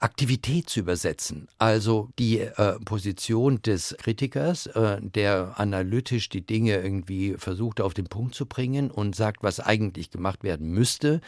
Aktivität 0.00 0.70
zu 0.70 0.80
übersetzen. 0.80 1.46
Also 1.58 2.08
die 2.18 2.40
äh, 2.40 2.78
Position 2.86 3.60
des 3.60 3.94
Kritikers, 3.98 4.66
äh, 4.66 4.98
der 5.02 5.60
analytisch 5.60 6.30
die 6.30 6.44
Dinge 6.44 6.80
irgendwie 6.80 7.34
versucht 7.36 7.82
auf 7.82 7.92
den 7.92 8.06
Punkt 8.06 8.34
zu 8.34 8.46
bringen 8.46 8.90
und 8.90 9.14
sagt, 9.14 9.42
was 9.42 9.60
eigentlich 9.60 10.10
gemacht 10.10 10.42
werden 10.42 10.70
müsste, 10.70 11.20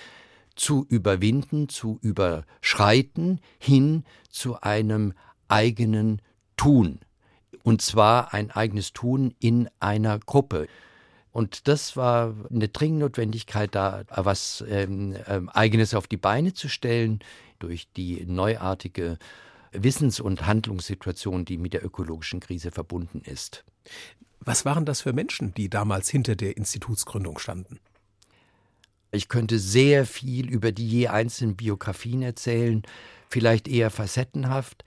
zu 0.56 0.86
überwinden, 0.88 1.68
zu 1.68 1.98
überschreiten, 2.00 3.40
hin 3.58 4.04
zu 4.30 4.60
einem 4.62 5.12
eigenen 5.48 6.22
Tun. 6.56 7.00
Und 7.62 7.82
zwar 7.82 8.32
ein 8.32 8.50
eigenes 8.50 8.92
Tun 8.92 9.34
in 9.38 9.68
einer 9.80 10.18
Gruppe. 10.18 10.66
Und 11.32 11.66
das 11.66 11.96
war 11.96 12.34
eine 12.50 12.68
dringende 12.68 13.06
Notwendigkeit, 13.06 13.74
da 13.74 14.04
was 14.10 14.62
ähm, 14.68 15.16
ähm, 15.26 15.48
Eigenes 15.48 15.94
auf 15.94 16.06
die 16.06 16.18
Beine 16.18 16.52
zu 16.52 16.68
stellen 16.68 17.20
durch 17.58 17.88
die 17.92 18.24
neuartige 18.26 19.18
Wissens- 19.72 20.20
und 20.20 20.46
Handlungssituation, 20.46 21.46
die 21.46 21.56
mit 21.56 21.72
der 21.72 21.84
ökologischen 21.84 22.40
Krise 22.40 22.70
verbunden 22.70 23.22
ist. 23.24 23.64
Was 24.40 24.64
waren 24.64 24.84
das 24.84 25.00
für 25.00 25.14
Menschen, 25.14 25.54
die 25.54 25.70
damals 25.70 26.10
hinter 26.10 26.36
der 26.36 26.56
Institutsgründung 26.56 27.38
standen? 27.38 27.80
Ich 29.10 29.28
könnte 29.28 29.58
sehr 29.58 30.06
viel 30.06 30.50
über 30.50 30.72
die 30.72 30.88
je 30.88 31.08
einzelnen 31.08 31.56
Biografien 31.56 32.22
erzählen, 32.22 32.82
vielleicht 33.28 33.68
eher 33.68 33.90
facettenhaft. 33.90 34.84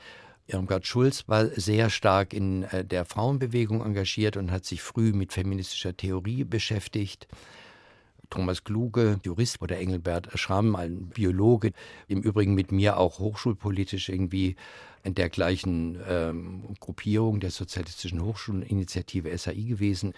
Irmgard 0.47 0.85
Schulz 0.85 1.27
war 1.27 1.47
sehr 1.47 1.89
stark 1.89 2.33
in 2.33 2.63
äh, 2.63 2.85
der 2.85 3.05
Frauenbewegung 3.05 3.83
engagiert 3.83 4.37
und 4.37 4.51
hat 4.51 4.65
sich 4.65 4.81
früh 4.81 5.11
mit 5.11 5.33
feministischer 5.33 5.95
Theorie 5.95 6.43
beschäftigt. 6.43 7.27
Thomas 8.29 8.63
Kluge, 8.63 9.19
Jurist, 9.23 9.61
oder 9.61 9.77
Engelbert 9.77 10.29
Schramm, 10.37 10.75
ein 10.75 11.09
Biologe, 11.09 11.71
im 12.07 12.21
Übrigen 12.21 12.53
mit 12.53 12.71
mir 12.71 12.97
auch 12.97 13.19
hochschulpolitisch 13.19 14.09
irgendwie 14.09 14.55
in 15.03 15.13
der 15.13 15.29
gleichen 15.29 15.99
ähm, 16.07 16.75
Gruppierung 16.79 17.39
der 17.39 17.51
Sozialistischen 17.51 18.23
Hochschuleninitiative 18.23 19.35
SAI 19.37 19.53
gewesen. 19.53 20.13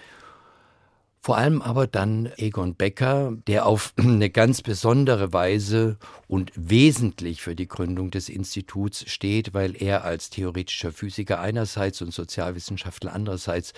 Vor 1.20 1.38
allem 1.38 1.62
aber 1.62 1.88
dann 1.88 2.30
Egon 2.38 2.76
Becker, 2.76 3.34
der 3.48 3.66
auf 3.66 3.94
eine 3.98 4.30
ganz 4.30 4.62
besondere 4.62 5.34
Weise 5.34 5.98
und 6.28 6.52
wesentlich 6.56 7.42
für 7.42 7.56
die 7.56 7.68
Gründung 7.68 8.12
des 8.12 8.30
Instituts 8.30 9.10
steht, 9.10 9.54
weil 9.54 9.76
er 9.82 10.04
als 10.04 10.30
theoretischer 10.30 10.92
Physiker 10.92 11.40
einerseits 11.40 12.02
und 12.02 12.14
Sozialwissenschaftler 12.14 13.14
andererseits 13.14 13.74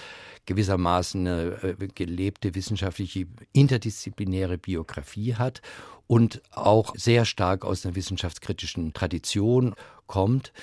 gewissermaßen 0.46 1.28
eine 1.28 1.64
äh, 1.64 1.88
gelebte 1.94 2.56
wissenschaftliche 2.56 3.26
interdisziplinäre 3.54 4.58
Biografie 4.58 5.36
hat 5.36 5.62
und 6.08 6.42
auch 6.52 6.96
sehr 6.96 7.26
stark 7.26 7.66
aus 7.66 7.86
einer 7.86 7.96
wissenschaftskritischen 7.96 8.94
Tradition 8.94 9.76
kommt 10.08 10.54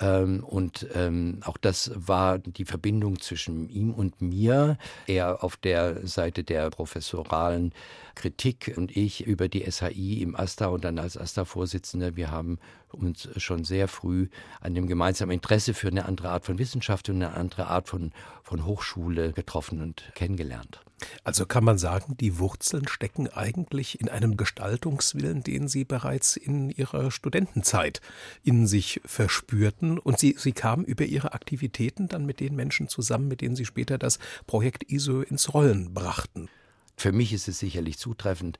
ähm, 0.00 0.44
und 0.44 0.86
ähm, 0.94 1.40
auch 1.44 1.56
das 1.56 1.90
war 1.94 2.38
die 2.38 2.64
Verbindung 2.64 3.20
zwischen 3.20 3.68
ihm 3.68 3.92
und 3.92 4.20
mir. 4.20 4.78
Er 5.06 5.42
auf 5.42 5.56
der 5.56 6.06
Seite 6.06 6.44
der 6.44 6.70
professoralen 6.70 7.72
Kritik 8.14 8.74
und 8.76 8.96
ich 8.96 9.26
über 9.26 9.48
die 9.48 9.70
SHI 9.70 10.22
im 10.22 10.36
AStA 10.36 10.66
und 10.66 10.84
dann 10.84 10.98
als 10.98 11.16
AStA-Vorsitzender. 11.16 12.16
Wir 12.16 12.30
haben 12.30 12.58
uns 12.92 13.28
schon 13.36 13.64
sehr 13.64 13.88
früh 13.88 14.28
an 14.60 14.74
dem 14.74 14.86
gemeinsamen 14.86 15.32
Interesse 15.32 15.74
für 15.74 15.88
eine 15.88 16.06
andere 16.06 16.30
Art 16.30 16.44
von 16.44 16.58
Wissenschaft 16.58 17.08
und 17.08 17.16
eine 17.16 17.34
andere 17.34 17.66
Art 17.66 17.88
von, 17.88 18.12
von 18.42 18.64
Hochschule 18.64 19.32
getroffen 19.32 19.82
und 19.82 20.10
kennengelernt. 20.14 20.80
Also 21.24 21.44
kann 21.44 21.64
man 21.64 21.76
sagen, 21.76 22.16
die 22.16 22.38
Wurzeln 22.38 22.88
stecken 22.88 23.28
eigentlich 23.28 24.00
in 24.00 24.08
einem 24.08 24.36
Gestaltungswillen, 24.36 25.42
den 25.42 25.68
Sie 25.68 25.84
bereits 25.84 26.36
in 26.36 26.70
Ihrer 26.70 27.10
Studentenzeit 27.10 28.00
in 28.42 28.66
sich 28.66 29.00
verspürten. 29.04 29.98
Und 29.98 30.18
Sie, 30.18 30.36
Sie 30.38 30.52
kamen 30.52 30.84
über 30.84 31.04
Ihre 31.04 31.34
Aktivitäten 31.34 32.08
dann 32.08 32.24
mit 32.24 32.40
den 32.40 32.56
Menschen 32.56 32.88
zusammen, 32.88 33.28
mit 33.28 33.42
denen 33.42 33.56
Sie 33.56 33.66
später 33.66 33.98
das 33.98 34.18
Projekt 34.46 34.90
ISO 34.90 35.20
ins 35.20 35.52
Rollen 35.52 35.92
brachten. 35.92 36.48
Für 36.96 37.12
mich 37.12 37.32
ist 37.34 37.46
es 37.46 37.58
sicherlich 37.58 37.98
zutreffend. 37.98 38.58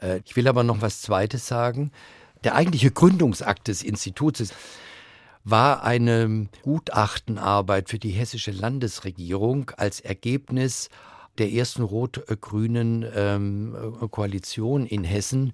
Äh, 0.00 0.20
ich 0.24 0.36
will 0.36 0.46
aber 0.46 0.64
noch 0.64 0.82
was 0.82 1.00
Zweites 1.00 1.46
sagen. 1.46 1.90
Der 2.44 2.54
eigentliche 2.54 2.90
Gründungsakt 2.90 3.68
des 3.68 3.82
Instituts 3.82 4.52
war 5.44 5.82
eine 5.82 6.48
Gutachtenarbeit 6.62 7.88
für 7.88 7.98
die 7.98 8.10
hessische 8.10 8.50
Landesregierung 8.50 9.70
als 9.76 10.00
Ergebnis 10.00 10.90
der 11.38 11.52
ersten 11.52 11.82
rot-grünen 11.82 13.06
ähm, 13.14 13.76
Koalition 14.10 14.86
in 14.86 15.04
Hessen. 15.04 15.52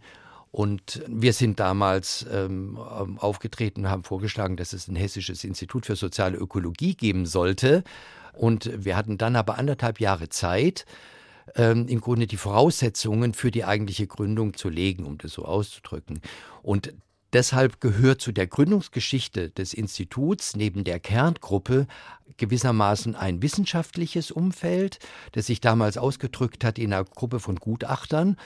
Und 0.50 1.02
wir 1.08 1.32
sind 1.32 1.58
damals 1.58 2.24
ähm, 2.32 2.78
aufgetreten 2.78 3.90
haben 3.90 4.04
vorgeschlagen, 4.04 4.56
dass 4.56 4.72
es 4.72 4.86
ein 4.86 4.94
hessisches 4.94 5.42
Institut 5.42 5.86
für 5.86 5.96
soziale 5.96 6.38
Ökologie 6.38 6.94
geben 6.94 7.26
sollte. 7.26 7.82
Und 8.32 8.70
wir 8.84 8.96
hatten 8.96 9.18
dann 9.18 9.34
aber 9.34 9.58
anderthalb 9.58 10.00
Jahre 10.00 10.28
Zeit, 10.28 10.86
ähm, 11.56 11.86
im 11.88 12.00
Grunde 12.00 12.26
die 12.26 12.36
Voraussetzungen 12.36 13.34
für 13.34 13.50
die 13.50 13.64
eigentliche 13.64 14.06
Gründung 14.06 14.54
zu 14.54 14.68
legen, 14.68 15.04
um 15.04 15.18
das 15.18 15.32
so 15.32 15.44
auszudrücken. 15.44 16.20
Und 16.62 16.94
Deshalb 17.34 17.80
gehört 17.80 18.20
zu 18.20 18.30
der 18.30 18.46
Gründungsgeschichte 18.46 19.50
des 19.50 19.74
Instituts 19.74 20.54
neben 20.54 20.84
der 20.84 21.00
Kerngruppe 21.00 21.88
gewissermaßen 22.36 23.16
ein 23.16 23.42
wissenschaftliches 23.42 24.30
Umfeld, 24.30 25.00
das 25.32 25.46
sich 25.46 25.60
damals 25.60 25.98
ausgedrückt 25.98 26.62
hat 26.62 26.78
in 26.78 26.92
einer 26.92 27.04
Gruppe 27.04 27.40
von 27.40 27.56
Gutachtern 27.56 28.36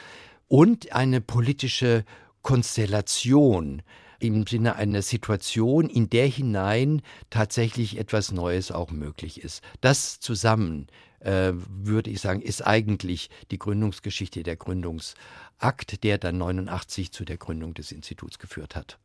und 0.49 0.95
eine 0.95 1.21
politische 1.21 2.07
Konstellation 2.41 3.83
im 4.21 4.47
Sinne 4.47 4.77
einer 4.77 5.03
Situation, 5.03 5.91
in 5.91 6.09
der 6.09 6.27
hinein 6.27 7.03
tatsächlich 7.29 7.99
etwas 7.99 8.33
Neues 8.33 8.73
auch 8.73 8.91
möglich 8.91 9.45
ist. 9.45 9.63
Das 9.83 10.19
zusammen, 10.19 10.87
äh, 11.21 11.53
würde 11.55 12.11
ich 12.11 12.21
sagen, 12.21 12.41
ist 12.41 12.67
eigentlich 12.67 13.31
die 13.51 13.59
Gründungsgeschichte 13.59 14.43
der 14.43 14.57
Gründungs 14.57 15.15
Akt, 15.59 16.05
der 16.05 16.19
dann 16.19 16.39
89 16.39 17.13
zu 17.13 17.25
der 17.25 17.37
Gründung 17.37 17.75
des 17.75 17.93
Instituts 17.93 18.39
geführt 18.39 18.77
hat. 18.77 18.99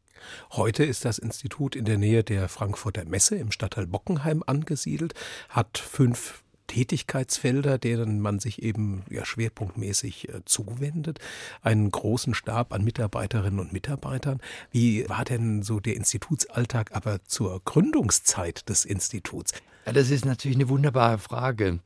Heute 0.52 0.84
ist 0.84 1.06
das 1.06 1.18
Institut 1.18 1.76
in 1.76 1.86
der 1.86 1.98
Nähe 1.98 2.24
der 2.24 2.48
Frankfurter 2.48 3.06
Messe 3.06 3.36
im 3.36 3.52
Stadtteil 3.52 3.88
Bockenheim 3.88 4.44
angesiedelt, 4.46 5.14
hat 5.50 5.78
fünf 5.78 6.44
Tätigkeitsfelder, 6.68 7.78
denen 7.78 8.22
man 8.22 8.40
sich 8.40 8.64
eben 8.64 9.04
ja 9.10 9.26
schwerpunktmäßig 9.26 10.30
äh, 10.30 10.46
zuwendet, 10.46 11.20
einen 11.62 11.92
großen 11.92 12.34
Stab 12.34 12.74
an 12.74 12.84
Mitarbeiterinnen 12.84 13.60
und 13.60 13.74
Mitarbeitern. 13.74 14.40
Wie 14.72 15.08
war 15.10 15.26
denn 15.26 15.62
so 15.62 15.80
der 15.80 15.96
Institutsalltag 15.96 16.96
aber 16.96 17.24
zur 17.26 17.62
Gründungszeit 17.66 18.70
des 18.70 18.86
Instituts? 18.86 19.54
Ja, 19.86 19.92
das 19.92 20.10
ist 20.12 20.26
natürlich 20.26 20.58
eine 20.58 20.70
wunderbare 20.70 21.18
Frage. 21.18 21.80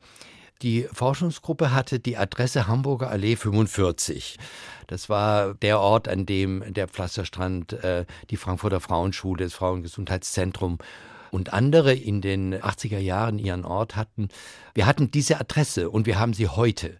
Die 0.62 0.88
Forschungsgruppe 0.92 1.72
hatte 1.72 2.00
die 2.00 2.16
Adresse 2.16 2.66
Hamburger 2.66 3.10
Allee 3.10 3.36
45. 3.36 4.38
Das 4.86 5.08
war 5.08 5.54
der 5.54 5.80
Ort, 5.80 6.08
an 6.08 6.26
dem 6.26 6.64
der 6.72 6.88
Pflasterstrand, 6.88 7.72
äh, 7.72 8.06
die 8.30 8.36
Frankfurter 8.36 8.80
Frauenschule, 8.80 9.44
das 9.44 9.54
Frauengesundheitszentrum 9.54 10.78
und 11.30 11.52
andere 11.52 11.94
in 11.94 12.20
den 12.20 12.54
80er 12.54 12.98
Jahren 12.98 13.38
ihren 13.38 13.64
Ort 13.64 13.96
hatten. 13.96 14.28
Wir 14.74 14.86
hatten 14.86 15.10
diese 15.10 15.38
Adresse 15.40 15.90
und 15.90 16.06
wir 16.06 16.18
haben 16.18 16.34
sie 16.34 16.48
heute. 16.48 16.98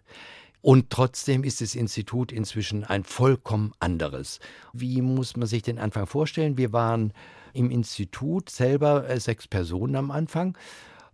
Und 0.61 0.89
trotzdem 0.89 1.43
ist 1.43 1.61
das 1.61 1.75
Institut 1.75 2.31
inzwischen 2.31 2.83
ein 2.83 3.05
vollkommen 3.05 3.73
anderes. 3.79 4.39
Wie 4.73 5.01
muss 5.01 5.37
man 5.37 5.47
sich 5.47 5.63
den 5.63 5.79
Anfang 5.79 6.05
vorstellen? 6.05 6.57
Wir 6.57 6.73
waren 6.73 7.13
im 7.53 7.71
Institut 7.71 8.49
selber 8.49 9.09
äh, 9.09 9.19
sechs 9.19 9.47
Personen 9.47 9.95
am 9.95 10.11
Anfang 10.11 10.57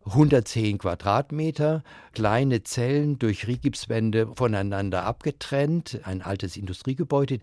110 0.06 0.78
Quadratmeter, 0.78 1.84
kleine 2.14 2.64
Zellen 2.64 3.18
durch 3.18 3.48
Rigipswände 3.48 4.28
voneinander 4.36 5.04
abgetrennt, 5.04 6.00
ein 6.04 6.22
altes 6.22 6.58
Industriegebäude 6.58 7.40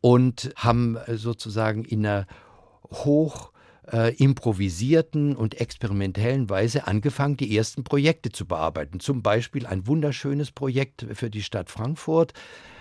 und 0.00 0.52
haben 0.56 0.96
äh, 0.96 1.16
sozusagen 1.16 1.84
in 1.84 2.04
einer 2.04 2.26
hoch 2.90 3.52
äh, 3.92 4.14
improvisierten 4.16 5.36
und 5.36 5.60
experimentellen 5.60 6.50
Weise 6.50 6.86
angefangen, 6.86 7.36
die 7.36 7.56
ersten 7.56 7.84
Projekte 7.84 8.30
zu 8.30 8.46
bearbeiten. 8.46 9.00
Zum 9.00 9.22
Beispiel 9.22 9.66
ein 9.66 9.86
wunderschönes 9.86 10.50
Projekt 10.50 11.06
für 11.12 11.30
die 11.30 11.42
Stadt 11.42 11.70
Frankfurt 11.70 12.32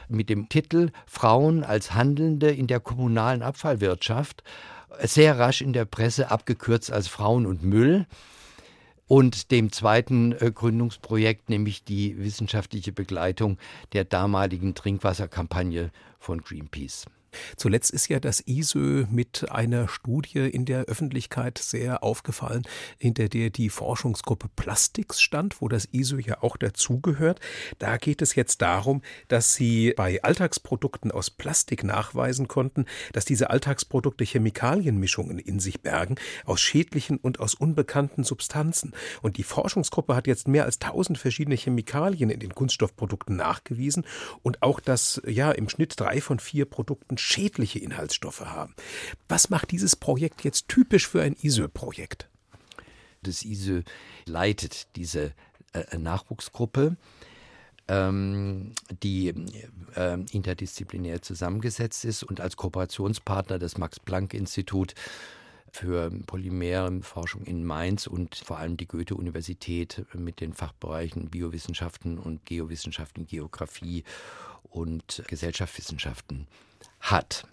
mit 0.10 0.30
dem 0.30 0.50
Titel 0.50 0.92
Frauen 1.06 1.64
als 1.64 1.94
Handelnde 1.94 2.52
in 2.52 2.68
der 2.68 2.80
kommunalen 2.80 3.42
Abfallwirtschaft, 3.42 4.44
sehr 5.02 5.40
rasch 5.40 5.62
in 5.62 5.74
der 5.74 5.86
Presse 5.86 6.32
abgekürzt 6.32 6.92
als 6.92 7.08
Frauen 7.08 7.46
und 7.46 7.64
Müll 7.64 8.06
und 9.08 9.52
dem 9.52 9.72
zweiten 9.72 10.32
äh, 10.34 10.52
Gründungsprojekt, 10.52 11.50
nämlich 11.50 11.84
die 11.84 12.18
wissenschaftliche 12.18 12.92
Begleitung 12.92 13.58
der 13.94 14.06
damaligen 14.06 14.76
Trinkwasserkampagne 14.76 15.92
von 16.20 16.42
Greenpeace. 16.42 17.06
Zuletzt 17.58 17.92
ist 17.92 18.08
ja 18.08 18.20
das 18.20 18.40
ISÖ 18.42 19.06
mit 19.10 19.50
einer 19.50 19.88
Studie 19.88 20.40
in 20.40 20.66
der 20.66 20.86
Öffentlichkeit 20.86 21.58
sehr 21.58 22.04
aufgefallen, 22.04 22.64
hinter 22.98 23.30
der 23.30 23.50
die 23.50 23.70
Forschungsgruppe 23.70 24.50
Plastics 24.56 25.22
stand, 25.22 25.62
wo 25.62 25.68
das 25.68 25.86
ISÖ 25.86 26.20
ja 26.20 26.42
auch 26.42 26.58
dazugehört. 26.58 27.40
Da 27.80 27.98
geht 27.98 28.22
es 28.22 28.36
jetzt 28.36 28.62
darum, 28.62 29.02
dass 29.28 29.56
sie 29.56 29.94
bei 29.96 30.22
Alltagsprodukten 30.24 31.12
aus 31.12 31.30
Plastik 31.30 31.84
nachweisen 31.84 32.48
konnten, 32.48 32.86
dass 33.12 33.26
diese 33.26 33.50
Alltagsprodukte 33.50 34.24
Chemikalienmischungen 34.24 35.40
in 35.40 35.60
sich 35.60 35.82
bergen, 35.82 36.16
aus 36.46 36.62
schädlichen 36.62 37.18
und 37.18 37.40
aus 37.40 37.54
unbekannten 37.54 38.24
Substanzen. 38.24 38.94
Und 39.22 39.38
die 39.38 39.44
Forschungsgruppe 39.44 40.16
hat 40.16 40.28
jetzt 40.28 40.48
mehr 40.48 40.66
als 40.66 40.80
tausend 40.80 41.18
verschiedene 41.18 41.56
Chemikalien 41.56 42.30
in 42.30 42.40
den 42.40 42.54
Kunststoffprodukten 42.54 43.36
nachgewiesen 43.36 44.06
und 44.42 44.62
auch, 44.62 44.80
dass 44.80 45.22
ja 45.26 45.52
im 45.52 45.70
Schnitt 45.70 46.00
drei 46.00 46.22
von 46.22 46.40
vier 46.40 46.66
Produkten 46.66 47.18
schädliche 47.24 47.80
Inhaltsstoffe 47.80 48.42
haben. 48.42 48.76
Was 49.28 49.50
macht 49.50 49.72
dieses 49.72 49.96
Projekt 49.96 50.44
jetzt 50.44 50.68
typisch 50.68 51.08
für 51.08 51.22
ein 51.22 51.34
ISÖ-Projekt? 51.34 52.30
Das 53.24 53.44
ISÖ 53.44 53.84
leitet 54.26 54.88
diese 54.96 55.34
äh, 55.74 55.98
Nachwuchsgruppe, 55.98 56.98
ähm, 57.88 58.74
die 59.02 59.34
äh, 59.96 60.20
interdisziplinär 60.32 61.22
zusammengesetzt 61.22 62.06
ist 62.06 62.24
und 62.24 62.42
als 62.42 62.58
Kooperationspartner 62.58 63.60
das 63.60 63.78
Max-Planck-Institut 63.78 64.94
für 65.72 66.12
Polymerenforschung 66.28 67.44
in 67.46 67.66
Mainz 67.66 68.06
und 68.06 68.36
vor 68.36 68.60
allem 68.60 68.78
die 68.78 68.88
Goethe-Universität 68.88 70.06
mit 70.14 70.40
den 70.40 70.54
Fachbereichen 70.54 71.30
Biowissenschaften 71.30 72.20
und 72.20 72.46
Geowissenschaften, 72.46 73.26
Geografie 73.26 74.04
und 74.64 75.24
Gesellschaftswissenschaften 75.28 76.48
hat. 77.04 77.48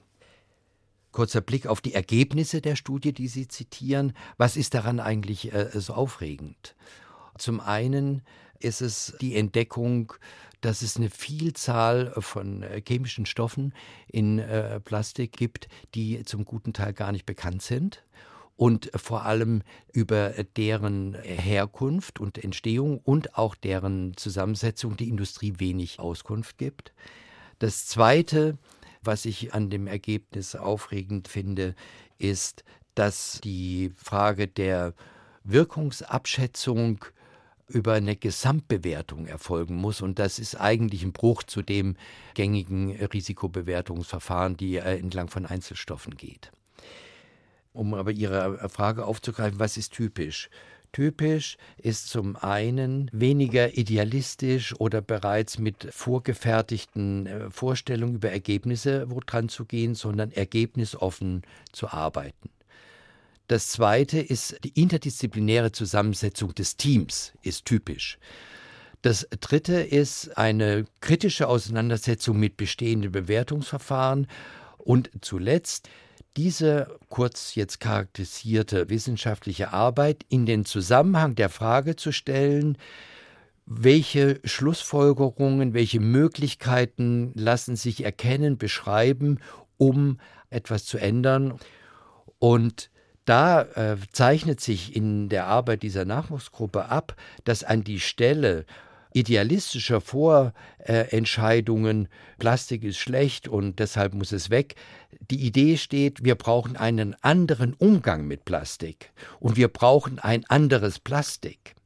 Kurzer 1.12 1.40
Blick 1.40 1.66
auf 1.66 1.80
die 1.80 1.94
Ergebnisse 1.94 2.60
der 2.60 2.76
Studie, 2.76 3.12
die 3.12 3.28
Sie 3.28 3.48
zitieren. 3.48 4.12
Was 4.36 4.56
ist 4.56 4.74
daran 4.74 5.00
eigentlich 5.00 5.52
äh, 5.52 5.68
so 5.74 5.94
aufregend? 5.94 6.76
Zum 7.36 7.60
einen 7.60 8.22
ist 8.60 8.80
es 8.80 9.14
die 9.20 9.36
Entdeckung, 9.36 10.12
dass 10.60 10.82
es 10.82 10.96
eine 10.96 11.10
Vielzahl 11.10 12.12
von 12.18 12.62
äh, 12.62 12.80
chemischen 12.86 13.26
Stoffen 13.26 13.74
in 14.08 14.38
äh, 14.38 14.78
Plastik 14.78 15.32
gibt, 15.32 15.68
die 15.94 16.24
zum 16.24 16.44
guten 16.44 16.72
Teil 16.72 16.92
gar 16.92 17.12
nicht 17.12 17.26
bekannt 17.26 17.62
sind 17.62 18.04
und 18.56 18.90
vor 18.94 19.24
allem 19.24 19.62
über 19.90 20.34
deren 20.56 21.14
Herkunft 21.14 22.20
und 22.20 22.36
Entstehung 22.44 22.98
und 22.98 23.36
auch 23.38 23.54
deren 23.54 24.16
Zusammensetzung 24.16 24.98
die 24.98 25.08
Industrie 25.08 25.54
wenig 25.56 25.98
Auskunft 25.98 26.58
gibt. 26.58 26.92
Das 27.58 27.86
Zweite 27.86 28.58
was 29.02 29.24
ich 29.24 29.54
an 29.54 29.70
dem 29.70 29.86
Ergebnis 29.86 30.54
aufregend 30.54 31.28
finde, 31.28 31.74
ist, 32.18 32.64
dass 32.94 33.40
die 33.42 33.92
Frage 33.96 34.46
der 34.48 34.94
Wirkungsabschätzung 35.44 37.04
über 37.68 37.94
eine 37.94 38.16
Gesamtbewertung 38.16 39.26
erfolgen 39.26 39.76
muss. 39.76 40.02
Und 40.02 40.18
das 40.18 40.38
ist 40.38 40.56
eigentlich 40.56 41.02
ein 41.02 41.12
Bruch 41.12 41.44
zu 41.44 41.62
dem 41.62 41.96
gängigen 42.34 42.90
Risikobewertungsverfahren, 42.96 44.56
die 44.56 44.76
entlang 44.76 45.28
von 45.28 45.46
Einzelstoffen 45.46 46.16
geht. 46.16 46.50
Um 47.72 47.94
aber 47.94 48.10
Ihre 48.10 48.68
Frage 48.68 49.06
aufzugreifen, 49.06 49.60
was 49.60 49.76
ist 49.76 49.92
typisch? 49.92 50.50
Typisch 50.92 51.56
ist 51.78 52.08
zum 52.08 52.34
einen 52.36 53.08
weniger 53.12 53.76
idealistisch 53.78 54.74
oder 54.80 55.00
bereits 55.00 55.58
mit 55.58 55.88
vorgefertigten 55.92 57.26
äh, 57.26 57.50
Vorstellungen 57.50 58.16
über 58.16 58.30
Ergebnisse 58.30 59.06
dran 59.26 59.48
zu 59.48 59.66
gehen, 59.66 59.94
sondern 59.94 60.32
ergebnisoffen 60.32 61.42
zu 61.72 61.88
arbeiten. 61.88 62.50
Das 63.46 63.68
zweite 63.68 64.18
ist 64.20 64.58
die 64.64 64.80
interdisziplinäre 64.80 65.72
Zusammensetzung 65.72 66.54
des 66.54 66.76
Teams 66.76 67.32
ist 67.42 67.64
typisch. 67.64 68.18
Das 69.02 69.26
dritte 69.40 69.80
ist 69.80 70.36
eine 70.36 70.84
kritische 71.00 71.48
Auseinandersetzung 71.48 72.38
mit 72.38 72.56
bestehenden 72.56 73.12
Bewertungsverfahren 73.12 74.26
und 74.76 75.10
zuletzt 75.20 75.88
diese 76.40 76.98
kurz 77.10 77.54
jetzt 77.54 77.80
charakterisierte 77.80 78.88
wissenschaftliche 78.88 79.74
Arbeit 79.74 80.24
in 80.30 80.46
den 80.46 80.64
Zusammenhang 80.64 81.34
der 81.34 81.50
Frage 81.50 81.96
zu 81.96 82.12
stellen, 82.12 82.78
welche 83.66 84.40
Schlussfolgerungen, 84.44 85.74
welche 85.74 86.00
Möglichkeiten 86.00 87.32
lassen 87.34 87.76
sich 87.76 88.04
erkennen, 88.04 88.56
beschreiben, 88.56 89.38
um 89.76 90.18
etwas 90.48 90.86
zu 90.86 90.96
ändern. 90.96 91.58
Und 92.38 92.88
da 93.26 93.60
äh, 93.60 93.98
zeichnet 94.10 94.62
sich 94.62 94.96
in 94.96 95.28
der 95.28 95.44
Arbeit 95.46 95.82
dieser 95.82 96.06
Nachwuchsgruppe 96.06 96.86
ab, 96.86 97.16
dass 97.44 97.64
an 97.64 97.84
die 97.84 98.00
Stelle 98.00 98.64
idealistischer 99.12 100.00
Vorentscheidungen, 100.00 102.08
Plastik 102.38 102.84
ist 102.84 102.98
schlecht 102.98 103.48
und 103.48 103.78
deshalb 103.78 104.14
muss 104.14 104.32
es 104.32 104.50
weg. 104.50 104.74
Die 105.30 105.46
Idee 105.46 105.76
steht, 105.76 106.24
wir 106.24 106.34
brauchen 106.34 106.76
einen 106.76 107.14
anderen 107.22 107.74
Umgang 107.74 108.26
mit 108.26 108.44
Plastik 108.44 109.12
und 109.38 109.56
wir 109.56 109.68
brauchen 109.68 110.18
ein 110.18 110.44
anderes 110.48 110.98
Plastik. 110.98 111.76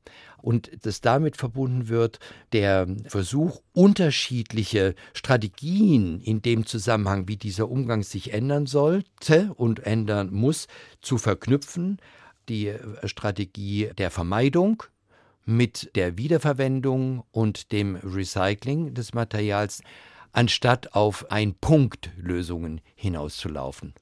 Und 0.43 0.71
das 0.83 1.01
damit 1.01 1.37
verbunden 1.39 1.89
wird, 1.89 2.19
der 2.53 2.87
Versuch, 3.07 3.63
unterschiedliche 3.73 4.95
Strategien 5.15 6.21
in 6.21 6.43
dem 6.43 6.67
Zusammenhang, 6.67 7.29
wie 7.29 7.39
dieser 7.39 7.71
Umgang 7.71 8.03
sich 8.03 8.35
ändern 8.35 8.67
sollte 8.67 9.55
und 9.55 9.87
ändern 9.87 10.29
muss, 10.31 10.67
zu 11.01 11.17
verknüpfen. 11.17 11.97
Die 12.51 12.75
Strategie 13.05 13.89
der 13.97 14.11
Vermeidung, 14.11 14.83
mit 15.45 15.91
der 15.95 16.19
Wiederverwendung 16.19 17.25
und 17.31 17.73
dem 17.73 17.97
Recycling 17.97 18.95
des 18.95 19.15
Materials, 19.15 19.83
anstatt 20.33 20.95
auf 20.95 21.31
Ein-Punkt-Lösungen 21.31 22.81
hinauszulaufen. 22.95 23.95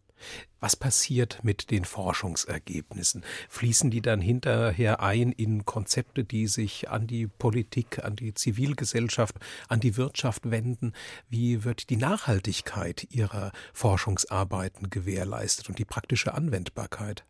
Was 0.60 0.76
passiert 0.76 1.40
mit 1.42 1.70
den 1.72 1.84
Forschungsergebnissen? 1.84 3.24
Fließen 3.48 3.90
die 3.90 4.00
dann 4.00 4.20
hinterher 4.20 5.00
ein 5.00 5.32
in 5.32 5.64
Konzepte, 5.64 6.24
die 6.24 6.46
sich 6.46 6.88
an 6.88 7.08
die 7.08 7.26
Politik, 7.26 8.04
an 8.04 8.14
die 8.14 8.32
Zivilgesellschaft, 8.32 9.36
an 9.68 9.80
die 9.80 9.96
Wirtschaft 9.96 10.50
wenden? 10.50 10.92
Wie 11.28 11.64
wird 11.64 11.90
die 11.90 11.96
Nachhaltigkeit 11.96 13.08
Ihrer 13.10 13.50
Forschungsarbeiten 13.72 14.90
gewährleistet 14.90 15.68
und 15.68 15.78
die 15.78 15.84
praktische 15.84 16.34
Anwendbarkeit? 16.34 17.24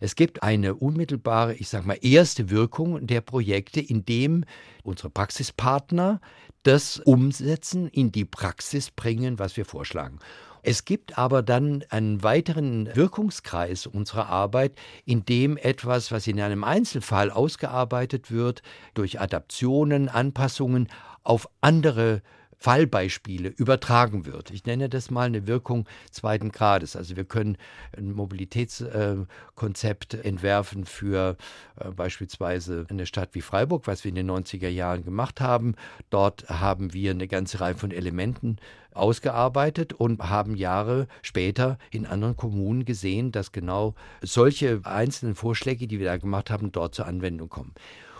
Es 0.00 0.14
gibt 0.14 0.42
eine 0.42 0.76
unmittelbare, 0.76 1.54
ich 1.54 1.68
sage 1.68 1.86
mal, 1.86 1.98
erste 2.00 2.50
Wirkung 2.50 3.06
der 3.06 3.20
Projekte, 3.20 3.80
indem 3.80 4.44
unsere 4.84 5.10
Praxispartner 5.10 6.20
das 6.62 6.98
umsetzen, 6.98 7.88
in 7.88 8.12
die 8.12 8.24
Praxis 8.24 8.90
bringen, 8.90 9.38
was 9.38 9.56
wir 9.56 9.64
vorschlagen. 9.64 10.18
Es 10.62 10.84
gibt 10.84 11.18
aber 11.18 11.42
dann 11.42 11.84
einen 11.88 12.22
weiteren 12.22 12.94
Wirkungskreis 12.94 13.86
unserer 13.86 14.26
Arbeit, 14.26 14.74
in 15.04 15.24
dem 15.24 15.56
etwas, 15.56 16.12
was 16.12 16.26
in 16.26 16.40
einem 16.40 16.64
Einzelfall 16.64 17.30
ausgearbeitet 17.30 18.30
wird, 18.30 18.62
durch 18.94 19.20
Adaptionen, 19.20 20.08
Anpassungen 20.08 20.88
auf 21.22 21.48
andere 21.60 22.22
Fallbeispiele 22.58 23.50
übertragen 23.50 24.26
wird. 24.26 24.50
Ich 24.50 24.66
nenne 24.66 24.88
das 24.88 25.10
mal 25.10 25.26
eine 25.26 25.46
Wirkung 25.46 25.86
zweiten 26.10 26.50
Grades. 26.50 26.96
Also 26.96 27.16
wir 27.16 27.24
können 27.24 27.56
ein 27.96 28.12
Mobilitätskonzept 28.12 30.14
äh, 30.14 30.20
entwerfen 30.22 30.84
für 30.84 31.36
äh, 31.76 31.90
beispielsweise 31.90 32.86
eine 32.90 33.06
Stadt 33.06 33.30
wie 33.32 33.42
Freiburg, 33.42 33.86
was 33.86 34.02
wir 34.02 34.08
in 34.08 34.16
den 34.16 34.30
90er 34.30 34.68
Jahren 34.68 35.04
gemacht 35.04 35.40
haben. 35.40 35.76
Dort 36.10 36.48
haben 36.48 36.92
wir 36.92 37.12
eine 37.12 37.28
ganze 37.28 37.60
Reihe 37.60 37.76
von 37.76 37.92
Elementen 37.92 38.56
ausgearbeitet 38.92 39.92
und 39.92 40.20
haben 40.20 40.56
Jahre 40.56 41.06
später 41.22 41.78
in 41.90 42.06
anderen 42.06 42.36
Kommunen 42.36 42.84
gesehen, 42.84 43.30
dass 43.30 43.52
genau 43.52 43.94
solche 44.20 44.80
einzelnen 44.82 45.36
Vorschläge, 45.36 45.86
die 45.86 46.00
wir 46.00 46.06
da 46.06 46.16
gemacht 46.16 46.50
haben, 46.50 46.72
dort 46.72 46.96
zur 46.96 47.06
Anwendung 47.06 47.48
kommen. 47.48 47.74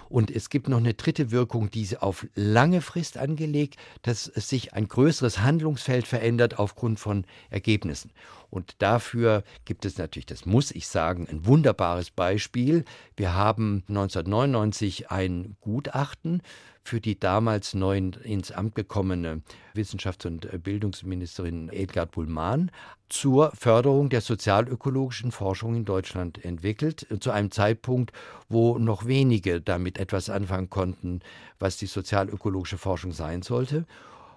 Und 0.09 0.31
es 0.31 0.51
gibt 0.51 0.69
noch 0.69 0.79
eine 0.79 0.95
dritte 0.95 1.31
Wirkung, 1.31 1.71
diese 1.71 2.03
auf 2.03 2.27
lange 2.35 2.81
Frist 2.81 3.19
angelegt, 3.19 3.77
dass 4.03 4.25
sich 4.25 4.73
ein 4.75 4.89
größeres 4.89 5.41
Handlungsfeld 5.41 6.07
verändert 6.07 6.59
aufgrund 6.59 6.99
von 6.99 7.25
Ergebnissen. 7.51 8.11
Und 8.51 8.77
dafür 8.79 9.45
gibt 9.67 9.85
es 9.85 9.99
natürlich, 9.99 10.27
das 10.27 10.47
muss 10.47 10.71
ich 10.71 10.89
sagen, 10.89 11.27
ein 11.31 11.45
wunderbares 11.45 12.11
Beispiel. 12.11 12.85
Wir 13.17 13.35
haben 13.35 13.85
1999 13.89 15.11
ein 15.11 15.57
Gutachten 15.61 16.43
für 16.89 17.01
die 17.03 17.21
damals 17.21 17.75
neu 17.75 17.99
ins 17.99 18.51
Amt 18.51 18.75
gekommene 18.75 19.43
Wissenschafts- 19.75 20.27
und 20.27 20.63
Bildungsministerin 20.63 21.69
Edgard 21.69 22.13
Bullmann 22.13 22.71
zur 23.11 23.53
Förderung 23.55 24.09
der 24.09 24.23
sozialökologischen 24.23 25.31
Forschung 25.31 25.75
in 25.75 25.85
Deutschland 25.85 26.43
entwickelt, 26.43 27.07
zu 27.21 27.31
einem 27.31 27.51
Zeitpunkt, 27.51 28.13
wo 28.49 28.79
noch 28.79 29.07
wenige 29.07 29.61
damit 29.61 29.99
etwas 29.99 30.31
anfangen 30.31 30.71
konnten, 30.71 31.21
was 31.59 31.77
die 31.77 31.87
sozialökologische 31.87 32.79
Forschung 32.79 33.13
sein 33.13 33.43
sollte. 33.43 33.85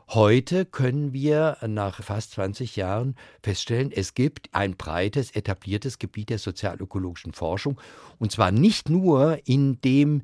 Heute 0.10 0.66
können 0.66 1.14
wir 1.14 1.56
nach 1.66 2.04
fast 2.04 2.32
20 2.32 2.76
Jahren 2.76 3.16
feststellen, 3.42 3.94
es 3.94 4.14
gibt 4.14 4.50
ein 4.54 4.76
breites, 4.76 5.32
etabliertes 5.32 6.00
Gebiet 6.00 6.32
der 6.32 6.38
sozialökologischen 6.38 7.32
Forschung. 7.32 7.80
Und 8.20 8.34
zwar 8.34 8.52
nicht 8.52 8.90
nur 8.90 9.40
in 9.46 9.80
dem 9.80 10.24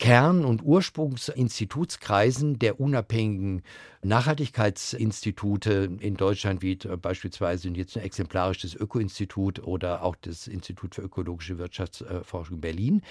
Kern- 0.00 0.46
und 0.46 0.62
Ursprungsinstitutskreisen 0.62 2.58
der 2.58 2.80
unabhängigen 2.80 3.62
Nachhaltigkeitsinstitute 4.02 5.90
in 6.00 6.16
Deutschland, 6.16 6.62
wie 6.62 6.74
beispielsweise 6.74 7.68
jetzt 7.68 7.96
exemplarisch 7.96 8.62
das 8.62 8.74
Öko-Institut 8.74 9.62
oder 9.62 10.02
auch 10.02 10.16
das 10.16 10.46
Institut 10.46 10.94
für 10.94 11.02
ökologische 11.02 11.58
Wirtschaftsforschung 11.58 12.62
Berlin, 12.62 13.02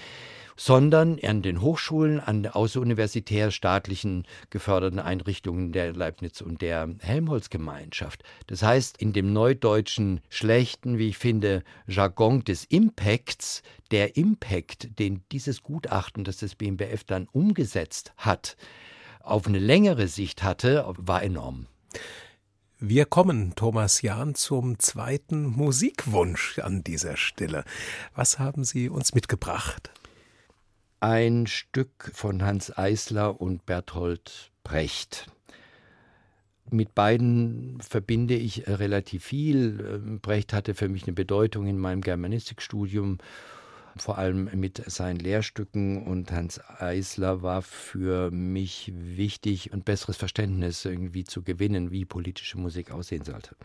sondern 0.56 1.20
an 1.20 1.42
den 1.42 1.60
Hochschulen, 1.60 2.18
an 2.18 2.44
außeruniversitär 2.44 3.52
staatlichen 3.52 4.26
geförderten 4.50 4.98
Einrichtungen 4.98 5.70
der 5.70 5.92
Leibniz 5.92 6.40
und 6.40 6.60
der 6.60 6.88
Helmholtz-Gemeinschaft. 6.98 8.24
Das 8.48 8.64
heißt, 8.64 9.00
in 9.00 9.12
dem 9.12 9.32
neudeutschen 9.32 10.20
schlechten, 10.28 10.98
wie 10.98 11.10
ich 11.10 11.18
finde, 11.18 11.62
Jargon 11.86 12.42
des 12.42 12.64
Impacts, 12.64 13.62
der 13.92 14.16
Impact, 14.16 14.98
den 14.98 15.22
dieses 15.32 15.62
Gutachten, 15.62 16.24
das 16.24 16.38
das 16.38 16.54
BMBF 16.80 17.04
dann 17.04 17.28
umgesetzt 17.32 18.12
hat, 18.16 18.56
auf 19.20 19.46
eine 19.46 19.58
längere 19.58 20.08
Sicht 20.08 20.42
hatte, 20.42 20.84
war 20.96 21.22
enorm. 21.22 21.66
Wir 22.78 23.04
kommen, 23.04 23.54
Thomas 23.54 24.00
Jahn, 24.00 24.34
zum 24.34 24.78
zweiten 24.78 25.44
Musikwunsch 25.44 26.58
an 26.60 26.82
dieser 26.82 27.16
Stelle. 27.18 27.64
Was 28.14 28.38
haben 28.38 28.64
Sie 28.64 28.88
uns 28.88 29.14
mitgebracht? 29.14 29.90
Ein 31.00 31.46
Stück 31.46 32.10
von 32.14 32.42
Hans 32.42 32.76
Eisler 32.76 33.40
und 33.40 33.66
Berthold 33.66 34.50
Brecht. 34.64 35.26
Mit 36.70 36.94
beiden 36.94 37.80
verbinde 37.80 38.34
ich 38.34 38.66
relativ 38.66 39.24
viel. 39.24 40.18
Brecht 40.22 40.52
hatte 40.54 40.74
für 40.74 40.88
mich 40.88 41.02
eine 41.04 41.12
Bedeutung 41.12 41.66
in 41.66 41.78
meinem 41.78 42.00
Germanistikstudium 42.00 43.18
vor 43.96 44.18
allem 44.18 44.50
mit 44.54 44.82
seinen 44.90 45.18
Lehrstücken 45.18 46.02
und 46.06 46.30
Hans 46.32 46.60
Eisler 46.78 47.42
war 47.42 47.62
für 47.62 48.30
mich 48.30 48.92
wichtig, 48.94 49.72
ein 49.72 49.82
besseres 49.82 50.16
Verständnis 50.16 50.84
irgendwie 50.84 51.24
zu 51.24 51.42
gewinnen, 51.42 51.90
wie 51.90 52.04
politische 52.04 52.58
Musik 52.58 52.90
aussehen 52.90 53.24
sollte. 53.24 53.56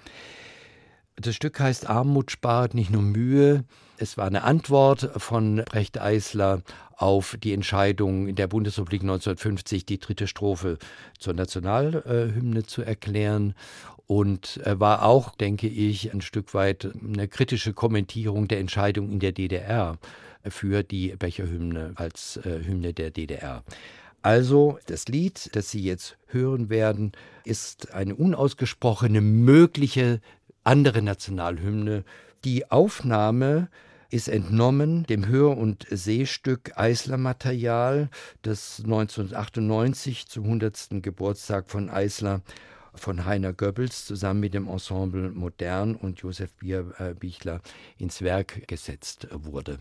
Das 1.18 1.36
Stück 1.36 1.60
heißt 1.60 1.90
Armut 1.90 2.30
spart 2.32 2.74
nicht 2.74 2.92
nur 2.92 3.02
Mühe. 3.02 3.64
Es 3.98 4.18
war 4.18 4.28
eine 4.28 4.44
Antwort 4.44 5.10
von 5.16 5.64
Brecht 5.66 6.00
Eisler 6.00 6.62
auf 6.98 7.38
die 7.42 7.54
Entscheidung 7.54 8.28
in 8.28 8.36
der 8.36 8.48
Bundesrepublik 8.48 9.02
1950, 9.02 9.86
die 9.86 10.00
dritte 10.00 10.28
Strophe 10.28 10.78
zur 11.18 11.34
Nationalhymne 11.34 12.64
zu 12.64 12.82
erklären 12.82 13.54
und 14.08 14.60
war 14.66 15.04
auch, 15.04 15.36
denke 15.36 15.68
ich, 15.68 16.14
ein 16.14 16.22
Stück 16.22 16.54
weit 16.54 16.90
eine 17.02 17.28
kritische 17.30 17.74
Kommentierung 17.74 18.48
der 18.48 18.60
Entscheidung 18.60 19.10
in 19.10 19.20
der 19.20 19.32
DDR 19.32 19.98
für 20.48 20.84
die 20.84 21.16
Becherhymne 21.18 21.94
als 21.96 22.38
äh, 22.38 22.64
Hymne 22.64 22.94
der 22.94 23.10
DDR. 23.10 23.64
Also 24.22 24.80
das 24.88 25.08
Lied, 25.08 25.56
das 25.56 25.72
Sie 25.72 25.84
jetzt 25.84 26.18
hören 26.28 26.70
werden, 26.70 27.12
ist 27.46 27.94
eine 27.94 28.16
unausgesprochene 28.16 29.22
mögliche 29.22 30.20
andere 30.66 31.02
Nationalhymne. 31.02 32.04
Die 32.44 32.70
Aufnahme 32.72 33.70
ist 34.10 34.28
entnommen 34.28 35.06
dem 35.06 35.28
Hör- 35.28 35.58
und 35.58 35.88
Sehstück 35.90 36.72
Eisler-Material, 36.76 38.10
das 38.42 38.82
1998 38.84 40.28
zum 40.28 40.46
100. 40.46 41.02
Geburtstag 41.02 41.70
von 41.70 41.90
Eisler 41.90 42.42
von 42.94 43.26
Heiner 43.26 43.52
Goebbels 43.52 44.06
zusammen 44.06 44.40
mit 44.40 44.54
dem 44.54 44.68
Ensemble 44.68 45.32
Modern 45.32 45.96
und 45.96 46.20
Josef 46.22 46.54
Bierbichler 46.54 47.62
ins 47.98 48.22
Werk 48.22 48.68
gesetzt 48.68 49.28
wurde. 49.32 49.80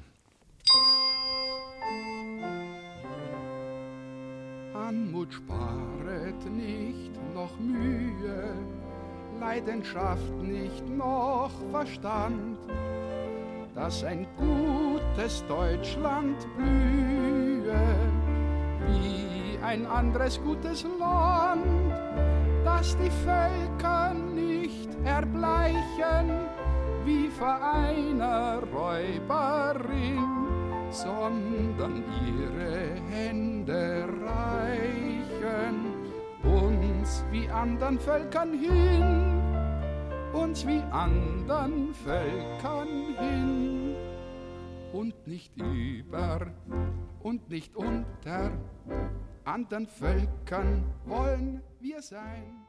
Anmut 4.75 5.33
sparet 5.33 6.45
nicht 6.53 7.13
noch 7.35 7.59
Mühe, 7.61 8.57
Leidenschaft 9.45 10.33
nicht 10.43 10.89
noch 10.89 11.51
Verstand, 11.71 12.57
dass 13.75 14.03
ein 14.03 14.27
gutes 14.39 15.45
Deutschland 15.47 16.37
blühe, 16.57 17.75
wie 18.87 19.59
ein 19.63 19.87
anderes 19.87 20.41
gutes 20.41 20.87
Land 20.99 21.93
dass 22.65 22.97
die 22.97 23.11
Völker 23.11 24.15
nicht 24.15 24.89
erbleichen 25.05 26.31
wie 27.05 27.29
vor 27.29 27.61
einer 27.63 28.63
Räuberin, 28.73 30.25
sondern 30.91 32.03
ihre 32.27 32.95
Hände 33.11 34.09
reichen 34.25 35.95
uns 36.43 37.25
wie 37.31 37.49
anderen 37.49 37.99
Völkern 37.99 38.53
hin, 38.59 39.34
uns 40.35 40.67
wie 40.67 40.83
anderen 40.91 41.95
Völkern 41.95 42.89
hin 43.19 43.95
und 44.93 45.27
nicht 45.27 45.57
über 45.57 46.53
und 47.21 47.49
nicht 47.49 47.77
unter 47.77 48.51
anderen 49.45 49.87
Völkern 49.87 50.85
wollen 51.05 51.63
wir 51.81 52.03
sein. 52.03 52.64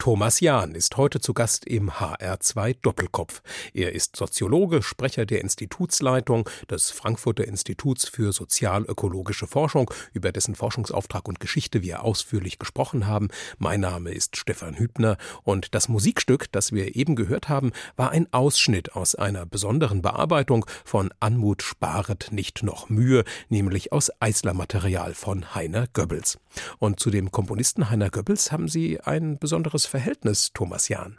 Thomas 0.00 0.40
Jahn 0.40 0.74
ist 0.74 0.96
heute 0.96 1.20
zu 1.20 1.34
Gast 1.34 1.66
im 1.66 1.90
HR2 1.90 2.74
Doppelkopf. 2.80 3.42
Er 3.74 3.92
ist 3.92 4.16
Soziologe, 4.16 4.82
Sprecher 4.82 5.26
der 5.26 5.42
Institutsleitung 5.42 6.48
des 6.70 6.90
Frankfurter 6.90 7.46
Instituts 7.46 8.08
für 8.08 8.32
sozialökologische 8.32 9.46
Forschung, 9.46 9.92
über 10.14 10.32
dessen 10.32 10.54
Forschungsauftrag 10.54 11.28
und 11.28 11.38
Geschichte 11.38 11.82
wir 11.82 12.02
ausführlich 12.02 12.58
gesprochen 12.58 13.06
haben. 13.06 13.28
Mein 13.58 13.80
Name 13.80 14.12
ist 14.12 14.38
Stefan 14.38 14.78
Hübner 14.78 15.18
und 15.42 15.74
das 15.74 15.90
Musikstück, 15.90 16.50
das 16.50 16.72
wir 16.72 16.96
eben 16.96 17.14
gehört 17.14 17.50
haben, 17.50 17.70
war 17.96 18.10
ein 18.10 18.26
Ausschnitt 18.32 18.96
aus 18.96 19.14
einer 19.14 19.44
besonderen 19.44 20.00
Bearbeitung 20.00 20.64
von 20.82 21.12
Anmut 21.20 21.60
sparet 21.62 22.28
nicht 22.30 22.62
noch 22.62 22.88
Mühe, 22.88 23.24
nämlich 23.50 23.92
aus 23.92 24.10
Eisler-Material 24.18 25.12
von 25.12 25.54
Heiner 25.54 25.88
Goebbels. 25.92 26.38
Und 26.78 27.00
zu 27.00 27.10
dem 27.10 27.30
Komponisten 27.30 27.90
Heiner 27.90 28.08
Goebbels 28.08 28.50
haben 28.50 28.66
Sie 28.66 28.98
ein 28.98 29.38
besonderes 29.38 29.89
Verhältnis, 29.90 30.52
Thomas 30.54 30.88
Jahn? 30.88 31.18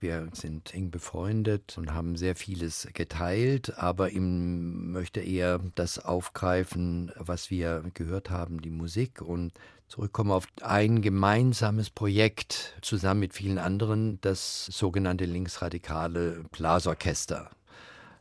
Wir 0.00 0.30
sind 0.32 0.74
eng 0.74 0.90
befreundet 0.90 1.78
und 1.78 1.94
haben 1.94 2.16
sehr 2.16 2.34
vieles 2.34 2.88
geteilt, 2.92 3.78
aber 3.78 4.10
ihm 4.10 4.90
möchte 4.90 5.20
eher 5.20 5.60
das 5.76 6.00
aufgreifen, 6.00 7.12
was 7.14 7.48
wir 7.48 7.84
gehört 7.94 8.30
haben, 8.30 8.60
die 8.60 8.70
Musik 8.70 9.22
und 9.22 9.52
zurückkommen 9.86 10.32
auf 10.32 10.48
ein 10.60 11.02
gemeinsames 11.02 11.90
Projekt 11.90 12.76
zusammen 12.82 13.20
mit 13.20 13.32
vielen 13.32 13.58
anderen, 13.58 14.20
das 14.22 14.66
sogenannte 14.66 15.26
linksradikale 15.26 16.42
Blasorchester, 16.50 17.48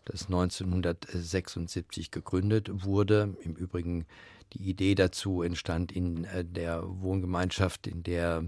das 0.06 0.26
1976 0.26 2.12
gegründet 2.12 2.86
wurde. 2.86 3.36
Im 3.42 3.56
Übrigen 3.56 4.06
die 4.54 4.70
Idee 4.70 4.94
dazu 4.94 5.42
entstand 5.42 5.92
in 5.92 6.26
äh, 6.26 6.46
der 6.46 6.84
Wohngemeinschaft, 6.86 7.88
in 7.88 8.04
der 8.04 8.44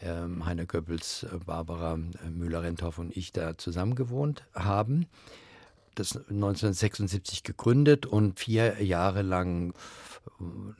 Heiner 0.00 0.66
Goebbels, 0.66 1.24
äh, 1.24 1.38
Barbara 1.44 1.94
äh, 1.94 2.30
Müller-Renthoff 2.30 2.98
und 2.98 3.16
ich 3.16 3.32
da 3.32 3.58
zusammen 3.58 3.94
gewohnt 3.94 4.44
haben. 4.54 5.06
Das 5.94 6.16
1976 6.16 7.42
gegründet 7.42 8.06
und 8.06 8.38
vier 8.38 8.82
Jahre 8.82 9.22
lang 9.22 9.70
äh, 9.70 9.72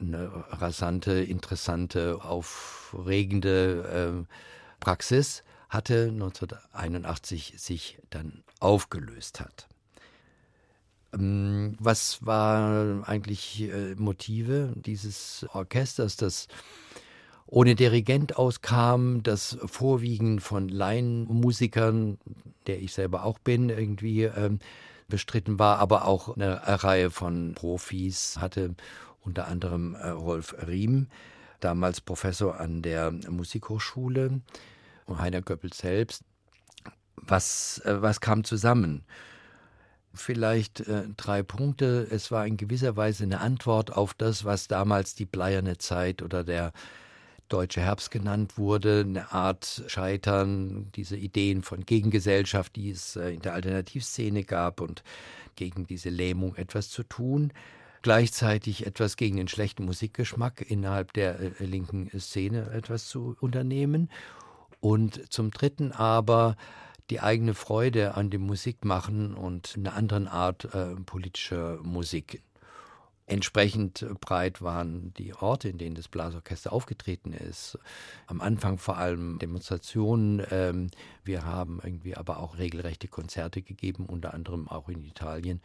eine 0.00 0.30
rasante, 0.50 1.12
interessante, 1.12 2.22
aufregende 2.22 4.26
Praxis 4.80 5.42
hatte, 5.68 6.08
1981 6.12 7.54
sich 7.56 7.98
dann 8.10 8.44
aufgelöst 8.60 9.40
hat. 9.40 9.66
Ähm, 11.12 11.76
was 11.80 12.24
war 12.24 13.08
eigentlich 13.08 13.68
Motive 13.96 14.72
dieses 14.76 15.46
Orchesters, 15.52 16.16
das 16.16 16.46
ohne 17.50 17.74
Dirigent 17.74 18.36
auskam, 18.36 19.22
das 19.22 19.56
vorwiegend 19.64 20.42
von 20.42 20.68
Laienmusikern, 20.68 22.18
der 22.66 22.80
ich 22.80 22.92
selber 22.92 23.24
auch 23.24 23.38
bin, 23.38 23.70
irgendwie 23.70 24.24
ähm, 24.24 24.58
bestritten 25.08 25.58
war, 25.58 25.78
aber 25.78 26.06
auch 26.06 26.36
eine 26.36 26.60
Reihe 26.84 27.10
von 27.10 27.54
Profis 27.54 28.36
hatte, 28.38 28.74
unter 29.22 29.48
anderem 29.48 29.94
äh, 29.94 30.08
Rolf 30.10 30.54
Riem, 30.66 31.08
damals 31.60 32.02
Professor 32.02 32.60
an 32.60 32.82
der 32.82 33.10
Musikhochschule, 33.10 34.42
und 35.06 35.18
Heiner 35.18 35.40
Göppel 35.40 35.72
selbst. 35.72 36.24
Was, 37.16 37.80
äh, 37.86 38.02
was 38.02 38.20
kam 38.20 38.44
zusammen? 38.44 39.04
Vielleicht 40.12 40.80
äh, 40.80 41.04
drei 41.16 41.42
Punkte. 41.42 42.06
Es 42.10 42.30
war 42.30 42.46
in 42.46 42.58
gewisser 42.58 42.96
Weise 42.96 43.24
eine 43.24 43.40
Antwort 43.40 43.96
auf 43.96 44.12
das, 44.12 44.44
was 44.44 44.68
damals 44.68 45.14
die 45.14 45.24
bleierne 45.24 45.78
Zeit 45.78 46.22
oder 46.22 46.44
der 46.44 46.72
Deutsche 47.48 47.80
Herbst 47.80 48.10
genannt 48.10 48.58
wurde, 48.58 49.04
eine 49.06 49.32
Art 49.32 49.82
Scheitern, 49.86 50.90
diese 50.94 51.16
Ideen 51.16 51.62
von 51.62 51.84
Gegengesellschaft, 51.84 52.76
die 52.76 52.90
es 52.90 53.16
äh, 53.16 53.30
in 53.30 53.40
der 53.40 53.54
Alternativszene 53.54 54.44
gab 54.44 54.80
und 54.80 55.02
gegen 55.56 55.86
diese 55.86 56.10
Lähmung 56.10 56.54
etwas 56.56 56.90
zu 56.90 57.02
tun. 57.02 57.52
Gleichzeitig 58.02 58.86
etwas 58.86 59.16
gegen 59.16 59.36
den 59.36 59.48
schlechten 59.48 59.84
Musikgeschmack 59.84 60.62
innerhalb 60.70 61.12
der 61.12 61.40
äh, 61.40 61.64
linken 61.64 62.10
Szene 62.20 62.70
etwas 62.70 63.06
zu 63.06 63.36
unternehmen. 63.40 64.10
Und 64.80 65.32
zum 65.32 65.50
Dritten 65.50 65.92
aber 65.92 66.56
die 67.10 67.20
eigene 67.20 67.54
Freude 67.54 68.14
an 68.14 68.30
dem 68.30 68.42
Musikmachen 68.42 69.34
und 69.34 69.74
einer 69.76 69.94
anderen 69.94 70.28
Art 70.28 70.72
äh, 70.74 70.94
politischer 71.06 71.78
Musik 71.82 72.42
Entsprechend 73.28 74.06
breit 74.22 74.62
waren 74.62 75.12
die 75.18 75.34
Orte, 75.34 75.68
in 75.68 75.76
denen 75.76 75.94
das 75.94 76.08
Blasorchester 76.08 76.72
aufgetreten 76.72 77.34
ist. 77.34 77.78
Am 78.26 78.40
Anfang 78.40 78.78
vor 78.78 78.96
allem 78.96 79.38
Demonstrationen. 79.38 80.42
Ähm, 80.50 80.90
wir 81.24 81.44
haben 81.44 81.78
irgendwie 81.84 82.16
aber 82.16 82.38
auch 82.38 82.56
regelrechte 82.56 83.06
Konzerte 83.06 83.60
gegeben, 83.60 84.06
unter 84.06 84.32
anderem 84.32 84.66
auch 84.66 84.88
in 84.88 85.04
Italien. 85.04 85.60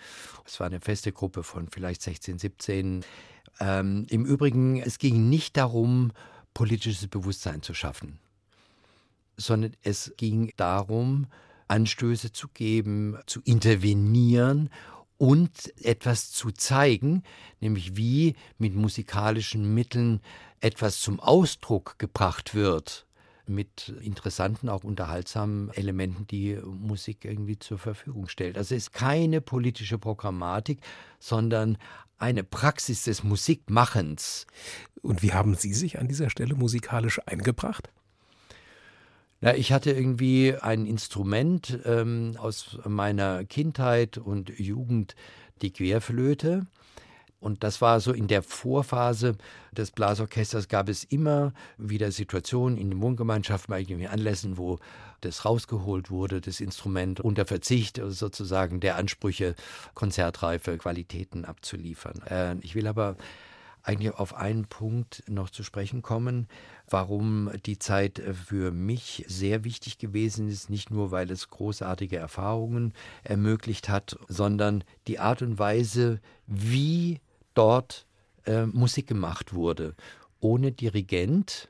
Es 0.46 0.60
war 0.60 0.68
eine 0.68 0.82
feste 0.82 1.14
Gruppe 1.14 1.42
von 1.44 1.70
vielleicht 1.70 2.02
16, 2.02 2.38
17. 2.38 3.06
Ähm, 3.62 4.08
Im 4.10 4.26
Übrigen, 4.26 4.82
es 4.82 5.00
ging 5.00 5.30
nicht 5.30 5.56
darum, 5.56 6.12
politisches 6.54 7.08
Bewusstsein 7.08 7.62
zu 7.62 7.74
schaffen, 7.74 8.20
sondern 9.38 9.72
es 9.84 10.14
ging 10.18 10.52
darum, 10.58 11.28
Anstöße 11.70 12.34
zu 12.34 12.50
geben, 12.50 13.18
zu 13.26 13.40
intervenieren 13.46 14.70
und 15.18 15.74
etwas 15.84 16.32
zu 16.32 16.52
zeigen, 16.52 17.24
nämlich 17.60 17.96
wie 17.96 18.36
mit 18.58 18.76
musikalischen 18.76 19.74
Mitteln 19.74 20.22
etwas 20.60 21.00
zum 21.00 21.20
Ausdruck 21.20 22.00
gebracht 22.00 22.56
wird, 22.56 23.06
mit 23.46 23.94
interessanten, 24.02 24.70
auch 24.70 24.84
unterhaltsamen 24.84 25.70
Elementen, 25.74 26.28
die 26.28 26.58
Musik 26.64 27.26
irgendwie 27.26 27.60
zur 27.60 27.78
Verfügung 27.78 28.28
stellt. 28.28 28.58
Also 28.58 28.76
es 28.76 28.84
ist 28.84 28.94
keine 28.94 29.42
politische 29.42 29.98
Programmatik, 29.98 30.80
sondern 31.20 31.78
eine 32.18 32.44
Praxis 32.44 33.04
des 33.04 33.24
Musikmachens. 33.24 34.48
Und 35.02 35.22
wie 35.22 35.34
haben 35.34 35.56
Sie 35.56 35.74
sich 35.74 36.00
an 36.00 36.08
dieser 36.08 36.30
Stelle 36.30 36.56
musikalisch 36.56 37.20
eingebracht? 37.26 37.92
Ja, 39.44 39.54
ich 39.56 39.74
hatte 39.74 39.92
irgendwie 39.92 40.56
ein 40.56 40.86
Instrument 40.86 41.78
ähm, 41.84 42.38
aus 42.38 42.78
meiner 42.86 43.44
Kindheit 43.44 44.18
und 44.18 44.58
Jugend, 44.58 45.16
die 45.62 45.74
Querflöte. 45.74 46.66
Und 47.42 47.62
das 47.62 47.82
war 47.82 48.00
so 48.00 48.14
in 48.14 48.30
der 48.30 48.42
Vorphase 48.42 49.36
des 49.74 49.92
Blasorchesters 49.92 50.70
gab 50.70 50.88
es 50.88 51.04
immer 51.04 51.52
wieder 51.78 52.10
Situationen 52.14 52.78
in 52.78 52.92
den 52.92 53.02
Wohngemeinschaften, 53.02 53.74
bei 53.74 53.82
irgendwie 53.82 54.08
Anlässen, 54.08 54.58
wo 54.58 54.80
das 55.20 55.44
rausgeholt 55.44 56.10
wurde, 56.10 56.40
das 56.40 56.62
Instrument 56.62 57.20
unter 57.20 57.46
Verzicht 57.46 58.00
sozusagen 58.02 58.80
der 58.80 58.96
Ansprüche, 58.96 59.56
konzertreife 59.94 60.78
Qualitäten 60.78 61.44
abzuliefern. 61.44 62.22
Äh, 62.30 62.56
ich 62.62 62.76
will 62.76 62.88
aber 62.88 63.18
eigentlich 63.84 64.14
auf 64.14 64.34
einen 64.34 64.66
Punkt 64.66 65.24
noch 65.28 65.50
zu 65.50 65.64
sprechen 65.64 66.02
kommen, 66.02 66.48
warum 66.90 67.52
die 67.66 67.78
Zeit 67.78 68.22
für 68.46 68.72
mich 68.72 69.26
sehr 69.28 69.66
wichtig 69.66 69.98
gewesen 69.98 70.48
ist, 70.48 70.70
nicht 70.70 70.90
nur 70.90 71.12
weil 71.12 71.30
es 71.30 71.50
großartige 71.50 72.18
Erfahrungen 72.18 72.94
ermöglicht 73.24 73.90
hat, 73.90 74.18
sondern 74.30 74.84
die 75.08 75.20
Art 75.20 75.42
und 75.42 75.60
Weise, 75.60 76.22
wie 76.48 77.20
dort 77.54 78.08
äh, 78.46 78.66
Musik 78.66 79.08
gemacht 79.08 79.54
wurde. 79.54 79.96
Ohne 80.40 80.72
Dirigent, 80.72 81.70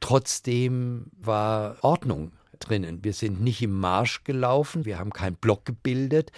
trotzdem 0.00 1.06
war 1.18 1.76
Ordnung 1.82 2.32
drinnen. 2.60 3.02
Wir 3.02 3.12
sind 3.12 3.40
nicht 3.40 3.62
im 3.62 3.78
Marsch 3.78 4.22
gelaufen, 4.22 4.84
wir 4.84 4.98
haben 4.98 5.12
keinen 5.12 5.36
Block 5.36 5.64
gebildet, 5.64 6.30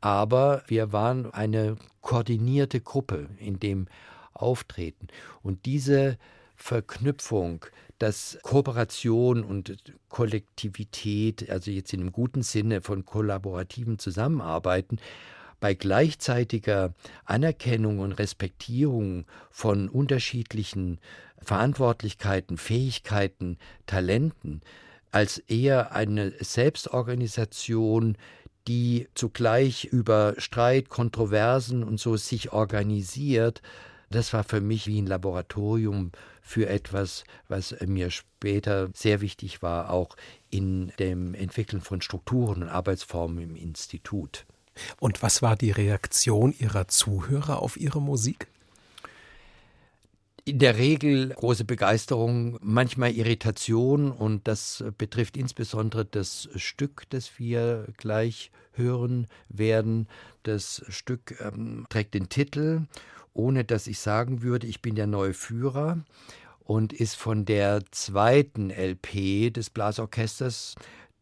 aber 0.00 0.62
wir 0.68 0.92
waren 0.92 1.32
eine 1.32 1.76
koordinierte 2.02 2.80
Gruppe, 2.80 3.28
in 3.38 3.58
dem 3.58 3.86
auftreten. 4.34 5.08
Und 5.42 5.64
diese 5.66 6.18
Verknüpfung, 6.56 7.66
dass 7.98 8.38
Kooperation 8.42 9.44
und 9.44 9.76
Kollektivität, 10.08 11.48
also 11.50 11.70
jetzt 11.70 11.92
in 11.92 12.00
einem 12.00 12.12
guten 12.12 12.42
Sinne 12.42 12.80
von 12.80 13.04
kollaborativem 13.04 13.98
Zusammenarbeiten, 13.98 14.98
bei 15.60 15.74
gleichzeitiger 15.74 16.92
Anerkennung 17.24 18.00
und 18.00 18.12
Respektierung 18.12 19.24
von 19.50 19.88
unterschiedlichen 19.88 21.00
Verantwortlichkeiten, 21.40 22.58
Fähigkeiten, 22.58 23.58
Talenten, 23.86 24.60
als 25.10 25.38
eher 25.38 25.92
eine 25.92 26.32
Selbstorganisation, 26.40 28.18
die 28.66 29.08
zugleich 29.14 29.84
über 29.84 30.34
Streit, 30.38 30.88
Kontroversen 30.88 31.84
und 31.84 32.00
so 32.00 32.16
sich 32.16 32.52
organisiert, 32.52 33.62
das 34.14 34.32
war 34.32 34.44
für 34.44 34.60
mich 34.60 34.86
wie 34.86 35.00
ein 35.00 35.06
Laboratorium 35.06 36.12
für 36.40 36.68
etwas, 36.68 37.24
was 37.48 37.74
mir 37.86 38.10
später 38.10 38.90
sehr 38.94 39.20
wichtig 39.20 39.62
war, 39.62 39.90
auch 39.90 40.16
in 40.50 40.92
dem 40.98 41.34
Entwickeln 41.34 41.80
von 41.80 42.00
Strukturen 42.00 42.62
und 42.62 42.68
Arbeitsformen 42.68 43.42
im 43.42 43.56
Institut. 43.56 44.46
Und 44.98 45.22
was 45.22 45.42
war 45.42 45.56
die 45.56 45.70
Reaktion 45.70 46.54
Ihrer 46.58 46.88
Zuhörer 46.88 47.60
auf 47.60 47.76
Ihre 47.76 48.00
Musik? 48.00 48.48
In 50.46 50.58
der 50.58 50.76
Regel 50.76 51.30
große 51.30 51.64
Begeisterung, 51.64 52.58
manchmal 52.60 53.12
Irritation 53.12 54.10
und 54.10 54.46
das 54.46 54.84
betrifft 54.98 55.38
insbesondere 55.38 56.04
das 56.04 56.50
Stück, 56.56 57.04
das 57.08 57.38
wir 57.38 57.86
gleich 57.96 58.50
hören 58.72 59.26
werden. 59.48 60.06
Das 60.42 60.84
Stück 60.90 61.40
ähm, 61.40 61.86
trägt 61.88 62.12
den 62.12 62.28
Titel 62.28 62.82
ohne 63.34 63.64
dass 63.64 63.86
ich 63.86 63.98
sagen 63.98 64.42
würde, 64.42 64.66
ich 64.66 64.80
bin 64.80 64.94
der 64.94 65.06
neue 65.06 65.34
Führer 65.34 65.98
und 66.60 66.92
ist 66.92 67.16
von 67.16 67.44
der 67.44 67.82
zweiten 67.90 68.70
LP 68.70 69.52
des 69.52 69.70
Blasorchesters. 69.70 70.76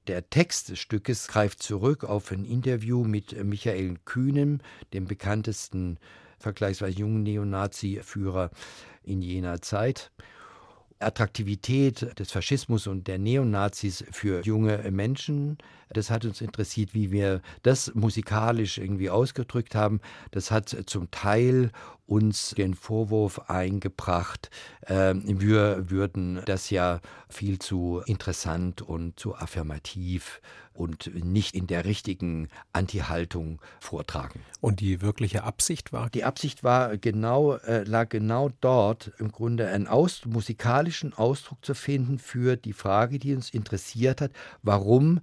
Der 0.07 0.29
Text 0.31 0.69
des 0.69 0.79
Stückes 0.79 1.29
greift 1.29 1.63
zurück 1.63 2.05
auf 2.05 2.31
ein 2.31 2.45
Interview 2.45 3.05
mit 3.05 3.43
Michael 3.45 3.97
Kühnem, 4.05 4.61
dem 4.93 5.07
bekanntesten 5.07 5.99
vergleichsweise 6.39 6.99
jungen 6.99 7.23
Neonazi-Führer 7.23 8.51
in 9.05 9.23
jener 9.23 9.63
Zeit. 9.63 10.11
Attraktivität 11.03 12.19
des 12.19 12.31
Faschismus 12.31 12.87
und 12.87 13.09
der 13.09 13.19
Neonazis 13.19 14.05
für 14.11 14.43
junge 14.43 14.79
Menschen. 14.91 15.59
Das 15.91 16.11
hat 16.11 16.25
uns 16.25 16.41
interessiert, 16.41 16.95
wie 16.95 17.11
wir 17.11 17.43
das 17.63 17.95
musikalisch 17.95 18.79
irgendwie 18.79 19.11
ausgedrückt 19.11 19.75
haben. 19.75 20.01
Das 20.31 20.51
hat 20.51 20.75
zum 20.87 21.11
Teil 21.11 21.71
uns 22.13 22.51
den 22.51 22.75
Vorwurf 22.75 23.49
eingebracht, 23.49 24.51
äh, 24.83 25.15
wir 25.15 25.91
würden 25.91 26.43
das 26.45 26.69
ja 26.69 27.01
viel 27.31 27.59
zu 27.59 28.03
interessant 28.05 28.83
und 28.83 29.19
zu 29.19 29.35
affirmativ 29.35 30.43
und 30.75 31.11
nicht 31.25 31.55
in 31.55 31.67
der 31.67 31.87
richtigen 31.87 32.49
Anti-Haltung 32.75 33.61
vortragen. 33.81 34.41
Und 34.61 34.81
die 34.81 35.01
wirkliche 35.01 35.45
Absicht 35.45 35.95
war? 35.95 36.11
Die 36.11 36.25
Absicht 36.25 36.63
war 36.63 36.99
genau, 36.99 37.55
äh, 37.55 37.85
lag 37.85 38.11
genau 38.11 38.51
dort, 38.61 39.13
im 39.19 39.33
Grunde 39.33 39.69
einen 39.69 39.87
aus, 39.87 40.27
musikalischen 40.27 41.15
Ausdruck 41.15 41.65
zu 41.65 41.75
finden 41.75 42.19
für 42.19 42.57
die 42.57 42.75
Frage, 42.75 43.19
die 43.19 43.35
uns 43.35 43.49
interessiert 43.49 44.21
hat, 44.21 44.33
warum 44.63 45.21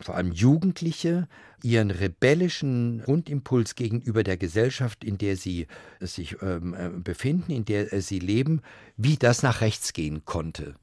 vor 0.00 0.14
allem 0.14 0.32
Jugendliche 0.32 1.28
ihren 1.62 1.90
rebellischen 1.90 3.02
Grundimpuls 3.02 3.74
gegenüber 3.74 4.22
der 4.22 4.36
Gesellschaft, 4.36 5.04
in 5.04 5.18
der 5.18 5.36
sie 5.36 5.66
sich 6.00 6.36
ähm, 6.42 6.74
äh, 6.74 6.88
befinden, 6.88 7.52
in 7.52 7.64
der 7.64 7.92
äh, 7.92 8.00
sie 8.00 8.18
leben, 8.18 8.60
wie 8.96 9.16
das 9.16 9.42
nach 9.42 9.60
rechts 9.60 9.92
gehen 9.92 10.24
konnte. 10.24 10.74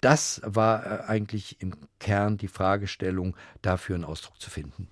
Das 0.00 0.40
war 0.44 0.84
äh, 0.84 1.04
eigentlich 1.06 1.60
im 1.60 1.74
Kern 1.98 2.36
die 2.36 2.48
Fragestellung, 2.48 3.36
dafür 3.62 3.96
einen 3.96 4.04
Ausdruck 4.04 4.40
zu 4.40 4.50
finden. 4.50 4.88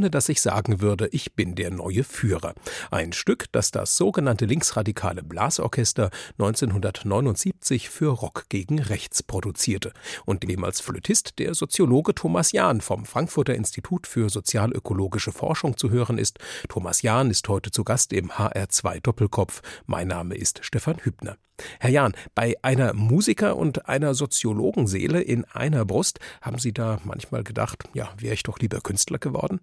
Ohne 0.00 0.08
dass 0.08 0.30
ich 0.30 0.40
sagen 0.40 0.80
würde, 0.80 1.08
ich 1.08 1.34
bin 1.34 1.56
der 1.56 1.70
neue 1.70 2.04
Führer. 2.04 2.54
Ein 2.90 3.12
Stück, 3.12 3.52
das 3.52 3.70
das 3.70 3.98
sogenannte 3.98 4.46
linksradikale 4.46 5.22
Blasorchester 5.22 6.08
1979 6.38 7.90
für 7.90 8.08
Rock 8.08 8.46
gegen 8.48 8.78
Rechts 8.78 9.22
produzierte 9.22 9.92
und 10.24 10.42
dem 10.42 10.64
als 10.64 10.80
Flötist 10.80 11.38
der 11.38 11.52
Soziologe 11.52 12.14
Thomas 12.14 12.52
Jahn 12.52 12.80
vom 12.80 13.04
Frankfurter 13.04 13.54
Institut 13.54 14.06
für 14.06 14.30
sozialökologische 14.30 15.32
Forschung 15.32 15.76
zu 15.76 15.90
hören 15.90 16.16
ist. 16.16 16.38
Thomas 16.70 17.02
Jahn 17.02 17.30
ist 17.30 17.46
heute 17.50 17.70
zu 17.70 17.84
Gast 17.84 18.14
im 18.14 18.30
HR2 18.30 19.02
Doppelkopf. 19.02 19.60
Mein 19.84 20.08
Name 20.08 20.34
ist 20.34 20.60
Stefan 20.64 20.96
Hübner. 20.96 21.36
Herr 21.78 21.90
Jahn, 21.90 22.14
bei 22.34 22.54
einer 22.62 22.94
Musiker- 22.94 23.56
und 23.56 23.86
einer 23.86 24.14
Soziologenseele 24.14 25.20
in 25.20 25.44
einer 25.44 25.84
Brust 25.84 26.20
haben 26.40 26.58
Sie 26.58 26.72
da 26.72 27.00
manchmal 27.04 27.44
gedacht, 27.44 27.84
ja, 27.92 28.08
wäre 28.16 28.32
ich 28.32 28.44
doch 28.44 28.58
lieber 28.60 28.80
Künstler 28.80 29.18
geworden? 29.18 29.60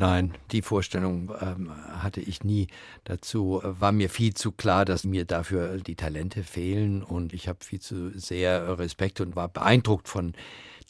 Nein, 0.00 0.34
die 0.52 0.62
Vorstellung 0.62 1.32
ähm, 1.40 1.72
hatte 2.00 2.20
ich 2.20 2.44
nie. 2.44 2.68
Dazu 3.02 3.60
war 3.64 3.90
mir 3.90 4.08
viel 4.08 4.32
zu 4.32 4.52
klar, 4.52 4.84
dass 4.84 5.02
mir 5.02 5.24
dafür 5.24 5.76
die 5.78 5.96
Talente 5.96 6.44
fehlen 6.44 7.02
und 7.02 7.32
ich 7.32 7.48
habe 7.48 7.58
viel 7.64 7.80
zu 7.80 8.16
sehr 8.16 8.78
Respekt 8.78 9.20
und 9.20 9.34
war 9.34 9.48
beeindruckt 9.48 10.06
von 10.06 10.34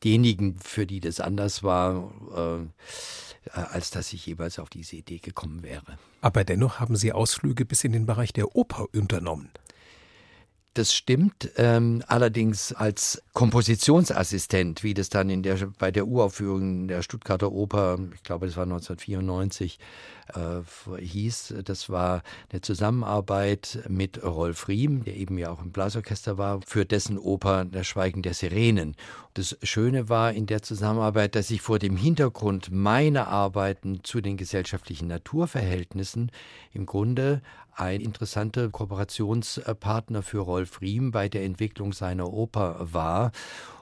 denjenigen, 0.05 0.59
für 0.59 0.87
die 0.87 1.01
das 1.01 1.21
anders 1.21 1.63
war, 1.63 2.13
äh, 2.37 3.51
als 3.51 3.91
dass 3.91 4.13
ich 4.13 4.27
jeweils 4.27 4.59
auf 4.59 4.69
diese 4.69 4.97
Idee 4.97 5.21
gekommen 5.21 5.63
wäre. 5.63 5.99
Aber 6.21 6.45
dennoch 6.45 6.79
haben 6.79 6.95
Sie 6.95 7.11
Ausflüge 7.11 7.65
bis 7.65 7.85
in 7.85 7.93
den 7.93 8.05
Bereich 8.05 8.35
der 8.35 8.55
Oper 8.57 8.89
unternommen. 8.95 9.49
Das 10.75 10.95
stimmt, 10.95 11.51
ähm, 11.57 12.05
allerdings 12.07 12.73
als 12.73 13.23
Kompositionsassistent, 13.33 14.85
wie 14.85 14.95
das 14.95 15.09
dann 15.09 15.29
in 15.29 15.43
der, 15.43 15.57
bei 15.79 15.91
der 15.91 16.07
Uraufführung 16.07 16.87
der 16.87 17.03
Stuttgarter 17.03 17.51
Oper, 17.51 17.99
ich 18.15 18.23
glaube, 18.23 18.47
das 18.47 18.57
war 18.57 18.63
1994, 18.65 19.79
äh, 20.35 21.01
hieß. 21.01 21.55
Das 21.65 21.89
war 21.89 22.23
eine 22.51 22.61
Zusammenarbeit 22.61 23.81
mit 23.89 24.23
Rolf 24.23 24.69
Riem, 24.69 25.05
der 25.05 25.17
eben 25.17 25.39
ja 25.39 25.51
auch 25.51 25.63
im 25.63 25.73
Blasorchester 25.73 26.39
war, 26.39 26.61
für 26.67 26.85
dessen 26.85 27.19
Oper 27.19 27.65
Das 27.65 27.87
Schweigen 27.87 28.23
der 28.23 28.35
Sirenen. 28.35 28.95
Das 29.35 29.57
Schöne 29.63 30.09
war 30.09 30.33
in 30.33 30.47
der 30.47 30.63
Zusammenarbeit, 30.63 31.35
dass 31.35 31.51
ich 31.51 31.63
vor 31.63 31.79
dem 31.79 31.97
Hintergrund 31.97 32.71
meiner 32.71 33.29
Arbeiten 33.29 34.03
zu 34.03 34.21
den 34.21 34.37
gesellschaftlichen 34.37 35.09
Naturverhältnissen 35.09 36.33
im 36.73 36.87
Grunde 36.87 37.43
ein 37.79 38.01
interessanter 38.01 38.69
Kooperationspartner 38.71 40.23
für 40.23 40.41
Rolf 40.41 40.81
Riem 40.81 41.13
bei 41.13 41.29
der 41.29 41.45
Entwicklung 41.45 41.93
seiner 41.93 42.33
Oper 42.33 42.77
war. 42.93 43.31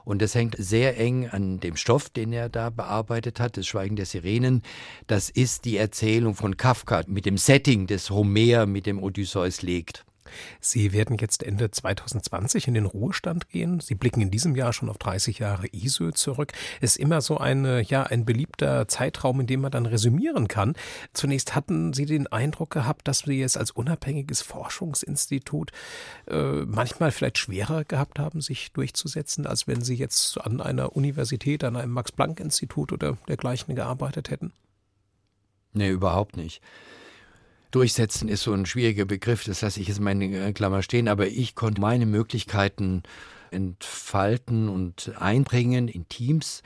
Und 0.05 0.21
das 0.21 0.35
hängt 0.35 0.55
sehr 0.57 0.97
eng 0.97 1.27
an 1.27 1.59
dem 1.59 1.75
Stoff, 1.75 2.09
den 2.09 2.31
er 2.31 2.47
da 2.47 2.69
bearbeitet 2.69 3.39
hat, 3.39 3.57
das 3.57 3.67
Schweigen 3.67 3.95
der 3.95 4.05
Sirenen. 4.05 4.61
Das 5.07 5.29
ist 5.29 5.65
die 5.65 5.77
Erzählung 5.77 6.35
von 6.37 6.55
Kafka 6.55 7.03
mit 7.07 7.25
dem 7.25 7.37
Setting 7.37 7.87
des 7.87 8.11
Homer 8.11 8.65
mit 8.67 8.85
dem 8.85 9.01
Odysseus 9.01 9.63
legt. 9.63 10.05
Sie 10.59 10.93
werden 10.93 11.17
jetzt 11.19 11.43
Ende 11.43 11.71
2020 11.71 12.67
in 12.67 12.73
den 12.73 12.85
Ruhestand 12.85 13.49
gehen. 13.49 13.79
Sie 13.79 13.95
blicken 13.95 14.21
in 14.21 14.31
diesem 14.31 14.55
Jahr 14.55 14.73
schon 14.73 14.89
auf 14.89 14.97
30 14.97 15.39
Jahre 15.39 15.67
ISÖ 15.67 16.11
zurück. 16.11 16.51
Ist 16.81 16.97
immer 16.97 17.21
so 17.21 17.37
eine, 17.37 17.81
ja, 17.81 18.03
ein 18.03 18.25
beliebter 18.25 18.87
Zeitraum, 18.87 19.39
in 19.39 19.47
dem 19.47 19.61
man 19.61 19.71
dann 19.71 19.85
resümieren 19.85 20.47
kann. 20.47 20.75
Zunächst 21.13 21.55
hatten 21.55 21.93
Sie 21.93 22.05
den 22.05 22.27
Eindruck 22.27 22.71
gehabt, 22.71 23.07
dass 23.07 23.19
Sie 23.19 23.41
es 23.41 23.57
als 23.57 23.71
unabhängiges 23.71 24.41
Forschungsinstitut 24.41 25.71
äh, 26.29 26.65
manchmal 26.65 27.11
vielleicht 27.11 27.37
schwerer 27.37 27.83
gehabt 27.83 28.19
haben, 28.19 28.41
sich 28.41 28.71
durchzusetzen, 28.73 29.47
als 29.47 29.67
wenn 29.67 29.81
Sie 29.81 29.95
jetzt 29.95 30.39
an 30.41 30.61
einer 30.61 30.95
Universität, 30.95 31.63
an 31.63 31.75
einem 31.75 31.93
Max-Planck-Institut 31.93 32.91
oder 32.91 33.17
dergleichen 33.27 33.75
gearbeitet 33.75 34.29
hätten? 34.29 34.51
Nee, 35.77 35.91
überhaupt 35.91 36.37
nicht. 36.37 36.61
Durchsetzen 37.69 38.29
ist 38.29 38.41
so 38.41 38.53
ein 38.53 38.65
schwieriger 38.65 39.05
Begriff, 39.05 39.43
das 39.43 39.61
lasse 39.61 39.79
ich 39.79 39.87
jetzt 39.89 39.99
mal 39.99 40.11
in 40.11 40.33
äh, 40.33 40.53
Klammer 40.53 40.81
stehen, 40.81 41.07
aber 41.07 41.27
ich 41.27 41.53
konnte 41.53 41.81
meine 41.81 42.07
Möglichkeiten 42.07 43.03
entfalten 43.51 44.69
und 44.69 45.11
einbringen 45.19 45.87
in 45.87 46.09
Teams 46.09 46.63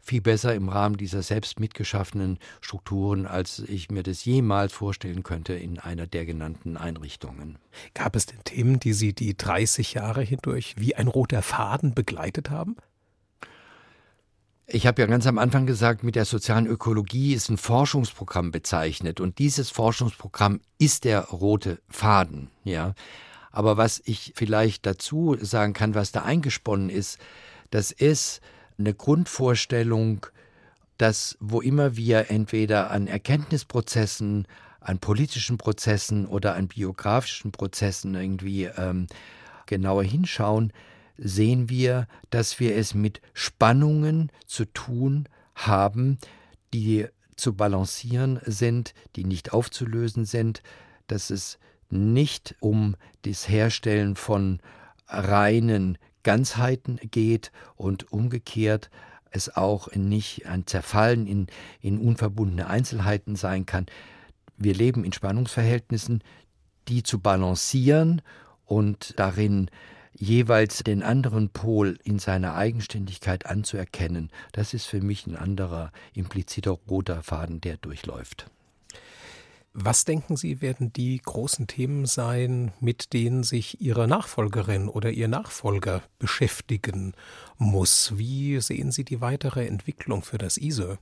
viel 0.00 0.20
besser 0.20 0.54
im 0.54 0.68
Rahmen 0.68 0.96
dieser 0.96 1.22
selbst 1.22 1.60
mitgeschaffenen 1.60 2.38
Strukturen, 2.60 3.26
als 3.26 3.60
ich 3.60 3.90
mir 3.90 4.02
das 4.02 4.24
jemals 4.24 4.72
vorstellen 4.72 5.22
könnte 5.22 5.54
in 5.54 5.78
einer 5.78 6.06
der 6.06 6.24
genannten 6.24 6.76
Einrichtungen. 6.76 7.58
Gab 7.94 8.16
es 8.16 8.26
denn 8.26 8.42
Themen, 8.44 8.80
die 8.80 8.92
Sie 8.92 9.12
die 9.12 9.36
30 9.36 9.94
Jahre 9.94 10.22
hindurch 10.22 10.74
wie 10.78 10.94
ein 10.94 11.08
roter 11.08 11.42
Faden 11.42 11.94
begleitet 11.94 12.50
haben? 12.50 12.76
Ich 14.66 14.86
habe 14.86 15.02
ja 15.02 15.06
ganz 15.06 15.26
am 15.26 15.38
Anfang 15.38 15.66
gesagt, 15.66 16.04
mit 16.04 16.16
der 16.16 16.24
sozialen 16.24 16.66
Ökologie 16.66 17.34
ist 17.34 17.50
ein 17.50 17.58
Forschungsprogramm 17.58 18.50
bezeichnet 18.50 19.20
und 19.20 19.38
dieses 19.38 19.68
Forschungsprogramm 19.68 20.60
ist 20.78 21.04
der 21.04 21.20
rote 21.20 21.80
Faden, 21.88 22.50
ja. 22.64 22.94
Aber 23.52 23.76
was 23.76 24.02
ich 24.04 24.32
vielleicht 24.34 24.86
dazu 24.86 25.36
sagen 25.40 25.74
kann, 25.74 25.94
was 25.94 26.12
da 26.12 26.22
eingesponnen 26.22 26.88
ist, 26.88 27.18
das 27.70 27.92
ist 27.92 28.40
eine 28.78 28.94
Grundvorstellung, 28.94 30.26
dass 30.96 31.36
wo 31.40 31.60
immer 31.60 31.96
wir 31.96 32.30
entweder 32.30 32.90
an 32.90 33.06
Erkenntnisprozessen, 33.06 34.48
an 34.80 34.98
politischen 34.98 35.58
Prozessen 35.58 36.26
oder 36.26 36.54
an 36.54 36.68
biografischen 36.68 37.52
Prozessen 37.52 38.14
irgendwie 38.14 38.64
ähm, 38.64 39.08
genauer 39.66 40.04
hinschauen, 40.04 40.72
sehen 41.16 41.68
wir, 41.68 42.06
dass 42.30 42.60
wir 42.60 42.76
es 42.76 42.94
mit 42.94 43.20
Spannungen 43.32 44.30
zu 44.46 44.64
tun 44.64 45.28
haben, 45.54 46.18
die 46.72 47.06
zu 47.36 47.54
balancieren 47.54 48.40
sind, 48.44 48.94
die 49.16 49.24
nicht 49.24 49.52
aufzulösen 49.52 50.24
sind, 50.24 50.62
dass 51.06 51.30
es 51.30 51.58
nicht 51.90 52.56
um 52.60 52.96
das 53.22 53.48
Herstellen 53.48 54.16
von 54.16 54.60
reinen 55.06 55.98
Ganzheiten 56.22 56.98
geht 57.10 57.52
und 57.76 58.12
umgekehrt 58.12 58.90
es 59.30 59.54
auch 59.56 59.92
nicht 59.94 60.46
ein 60.46 60.66
Zerfallen 60.66 61.26
in, 61.26 61.46
in 61.80 61.98
unverbundene 61.98 62.68
Einzelheiten 62.68 63.36
sein 63.36 63.66
kann. 63.66 63.86
Wir 64.56 64.74
leben 64.74 65.04
in 65.04 65.12
Spannungsverhältnissen, 65.12 66.22
die 66.88 67.02
zu 67.02 67.18
balancieren 67.18 68.22
und 68.64 69.14
darin 69.18 69.70
jeweils 70.14 70.84
den 70.84 71.02
anderen 71.02 71.50
Pol 71.50 71.98
in 72.04 72.18
seiner 72.18 72.54
Eigenständigkeit 72.54 73.46
anzuerkennen, 73.46 74.30
das 74.52 74.74
ist 74.74 74.86
für 74.86 75.00
mich 75.00 75.26
ein 75.26 75.36
anderer 75.36 75.92
impliziter 76.14 76.78
roter 76.88 77.22
Faden, 77.22 77.60
der 77.60 77.76
durchläuft. 77.76 78.50
Was 79.76 80.04
denken 80.04 80.36
Sie, 80.36 80.60
werden 80.60 80.92
die 80.92 81.20
großen 81.20 81.66
Themen 81.66 82.06
sein, 82.06 82.72
mit 82.78 83.12
denen 83.12 83.42
sich 83.42 83.80
Ihre 83.80 84.06
Nachfolgerin 84.06 84.88
oder 84.88 85.10
Ihr 85.10 85.26
Nachfolger 85.26 86.02
beschäftigen 86.20 87.12
muss? 87.58 88.16
Wie 88.16 88.60
sehen 88.60 88.92
Sie 88.92 89.04
die 89.04 89.20
weitere 89.20 89.66
Entwicklung 89.66 90.22
für 90.22 90.38
das 90.38 90.58
ISE? 90.58 90.98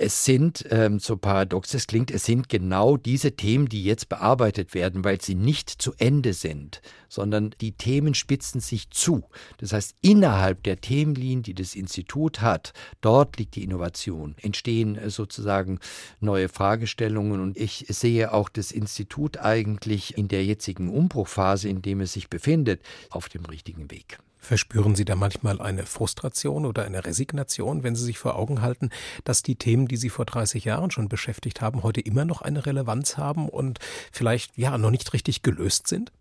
Es 0.00 0.24
sind, 0.24 0.64
ähm, 0.70 1.00
so 1.00 1.16
paradox 1.16 1.74
es 1.74 1.88
klingt, 1.88 2.12
es 2.12 2.24
sind 2.24 2.48
genau 2.48 2.96
diese 2.96 3.32
Themen, 3.32 3.68
die 3.68 3.82
jetzt 3.82 4.08
bearbeitet 4.08 4.72
werden, 4.72 5.02
weil 5.02 5.20
sie 5.20 5.34
nicht 5.34 5.68
zu 5.68 5.92
Ende 5.98 6.34
sind, 6.34 6.82
sondern 7.08 7.52
die 7.60 7.72
Themen 7.72 8.14
spitzen 8.14 8.60
sich 8.60 8.90
zu. 8.90 9.24
Das 9.56 9.72
heißt, 9.72 9.96
innerhalb 10.00 10.62
der 10.62 10.80
Themenlinien, 10.80 11.42
die 11.42 11.52
das 11.52 11.74
Institut 11.74 12.40
hat, 12.40 12.74
dort 13.00 13.38
liegt 13.38 13.56
die 13.56 13.64
Innovation, 13.64 14.36
entstehen 14.40 14.94
äh, 14.94 15.10
sozusagen 15.10 15.80
neue 16.20 16.48
Fragestellungen 16.48 17.40
und 17.40 17.56
ich 17.56 17.84
sehe 17.88 18.32
auch 18.32 18.48
das 18.48 18.70
Institut 18.70 19.38
eigentlich 19.38 20.16
in 20.16 20.28
der 20.28 20.44
jetzigen 20.44 20.90
Umbruchphase, 20.90 21.68
in 21.68 21.82
dem 21.82 22.02
es 22.02 22.12
sich 22.12 22.30
befindet, 22.30 22.82
auf 23.10 23.28
dem 23.28 23.44
richtigen 23.46 23.90
Weg. 23.90 24.20
Verspüren 24.38 24.94
Sie 24.94 25.04
da 25.04 25.16
manchmal 25.16 25.60
eine 25.60 25.84
Frustration 25.84 26.64
oder 26.64 26.84
eine 26.84 27.04
Resignation, 27.04 27.82
wenn 27.82 27.96
Sie 27.96 28.04
sich 28.04 28.18
vor 28.18 28.36
Augen 28.36 28.62
halten, 28.62 28.90
dass 29.24 29.42
die 29.42 29.56
Themen, 29.56 29.88
die 29.88 29.96
Sie 29.96 30.10
vor 30.10 30.24
30 30.24 30.64
Jahren 30.64 30.90
schon 30.90 31.08
beschäftigt 31.08 31.60
haben, 31.60 31.82
heute 31.82 32.00
immer 32.00 32.24
noch 32.24 32.42
eine 32.42 32.64
Relevanz 32.64 33.16
haben 33.16 33.48
und 33.48 33.78
vielleicht 34.12 34.56
ja 34.56 34.78
noch 34.78 34.90
nicht 34.90 35.12
richtig 35.12 35.42
gelöst 35.42 35.88
sind? 35.88 36.12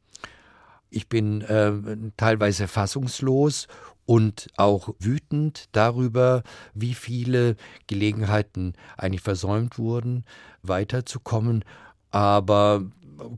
Ich 0.89 1.09
bin 1.09 1.41
äh, 1.41 1.73
teilweise 2.15 2.67
fassungslos 2.67 3.67
und 4.05 4.47
auch 4.55 4.95
wütend 4.99 5.67
darüber, 5.73 6.43
wie 6.73 6.93
viele 6.93 7.57
Gelegenheiten 7.87 8.73
eigentlich 8.95 9.21
versäumt 9.21 9.77
wurden, 9.77 10.23
weiterzukommen. 10.63 11.65
Aber 12.09 12.85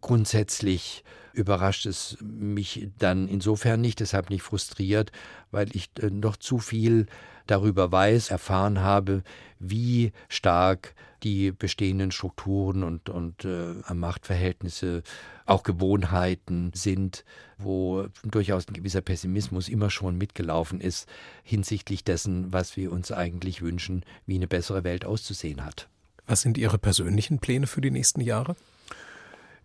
grundsätzlich 0.01 1.03
überrascht 1.33 1.85
es 1.85 2.17
mich 2.21 2.89
dann 2.97 3.27
insofern 3.27 3.81
nicht, 3.81 3.99
deshalb 3.99 4.29
nicht 4.29 4.41
frustriert, 4.41 5.11
weil 5.51 5.75
ich 5.75 5.89
äh, 5.99 6.09
noch 6.09 6.37
zu 6.37 6.59
viel 6.59 7.07
darüber 7.47 7.91
weiß, 7.91 8.29
erfahren 8.29 8.79
habe, 8.79 9.23
wie 9.59 10.11
stark 10.27 10.93
die 11.23 11.51
bestehenden 11.51 12.11
Strukturen 12.11 12.83
und, 12.83 13.09
und 13.09 13.43
äh, 13.43 13.73
Machtverhältnisse, 13.93 15.03
auch 15.45 15.63
Gewohnheiten 15.63 16.71
sind, 16.75 17.25
wo 17.57 18.05
durchaus 18.23 18.67
ein 18.67 18.73
gewisser 18.73 19.01
Pessimismus 19.01 19.67
immer 19.67 19.89
schon 19.89 20.17
mitgelaufen 20.17 20.79
ist 20.79 21.09
hinsichtlich 21.43 22.03
dessen, 22.03 22.53
was 22.53 22.77
wir 22.77 22.91
uns 22.91 23.11
eigentlich 23.11 23.61
wünschen, 23.61 24.05
wie 24.25 24.35
eine 24.35 24.47
bessere 24.47 24.83
Welt 24.83 25.05
auszusehen 25.05 25.65
hat. 25.65 25.89
Was 26.27 26.41
sind 26.41 26.57
Ihre 26.57 26.77
persönlichen 26.77 27.39
Pläne 27.39 27.65
für 27.65 27.81
die 27.81 27.91
nächsten 27.91 28.21
Jahre? 28.21 28.55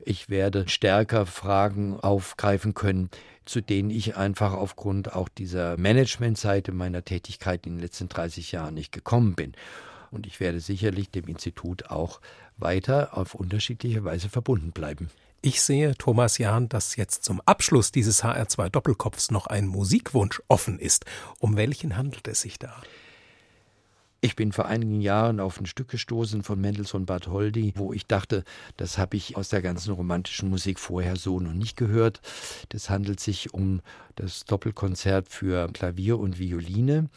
Ich 0.07 0.29
werde 0.29 0.69
stärker 0.69 1.25
Fragen 1.25 1.99
aufgreifen 1.99 2.75
können, 2.75 3.09
zu 3.47 3.63
denen 3.63 3.89
ich 3.89 4.17
einfach 4.17 4.53
aufgrund 4.53 5.15
auch 5.15 5.31
dieser 5.31 5.79
Managementseite 5.79 6.73
meiner 6.73 7.05
Tätigkeit 7.05 7.67
in 7.67 7.77
den 7.77 7.81
letzten 7.81 8.11
30 8.11 8.53
Jahren 8.53 8.75
nicht 8.75 8.93
gekommen 8.93 9.35
bin. 9.35 9.53
Und 10.11 10.27
ich 10.27 10.41
werde 10.41 10.61
sicherlich 10.61 11.11
dem 11.11 11.27
Institut 11.27 11.91
auch 11.91 12.21
weiter 12.59 13.17
auf 13.17 13.35
unterschiedliche 13.35 14.05
Weise 14.05 14.29
verbunden 14.29 14.73
bleiben. 14.73 15.11
Ich 15.41 15.63
sehe, 15.63 15.95
Thomas 15.97 16.39
Jahn, 16.39 16.69
dass 16.69 16.97
jetzt 16.97 17.25
zum 17.25 17.41
Abschluss 17.47 17.91
dieses 17.91 18.25
HR2 18.25 18.69
Doppelkopfs 18.69 19.31
noch 19.31 19.47
ein 19.47 19.67
Musikwunsch 19.67 20.43
offen 20.49 20.79
ist. 20.79 21.05
Um 21.39 21.57
welchen 21.57 21.97
handelt 21.97 22.29
es 22.29 22.43
sich 22.43 22.59
da? 22.59 22.83
Ich 24.25 24.37
bin 24.37 24.53
vor 24.53 24.65
einigen 24.65 25.03
Jahren 25.03 25.39
auf 25.39 25.61
ein 25.61 25.67
Stück 25.67 25.89
gestoßen 25.89 26.43
von 26.43 26.59
Mendelssohn 26.59 27.05
Bartholdy, 27.05 27.75
wo 27.77 27.93
ich 27.93 28.07
dachte, 28.07 28.43
das 28.79 28.97
habe 28.97 29.19
ich 29.19 29.37
aus 29.37 29.51
der 29.51 29.61
ganzen 29.61 29.93
romantischen 29.93 30.49
Musik 30.49 30.81
vorher 30.81 31.17
so 31.17 31.41
noch 31.41 31.53
nicht 31.53 31.77
gehört. 31.77 32.23
Das 32.71 32.89
handelt 32.89 33.21
sich 33.21 33.53
um 33.53 33.83
das 34.17 34.47
Doppelkonzert 34.47 35.29
für 35.29 35.69
Klavier 35.75 36.19
und 36.19 36.39
Violine. 36.39 37.11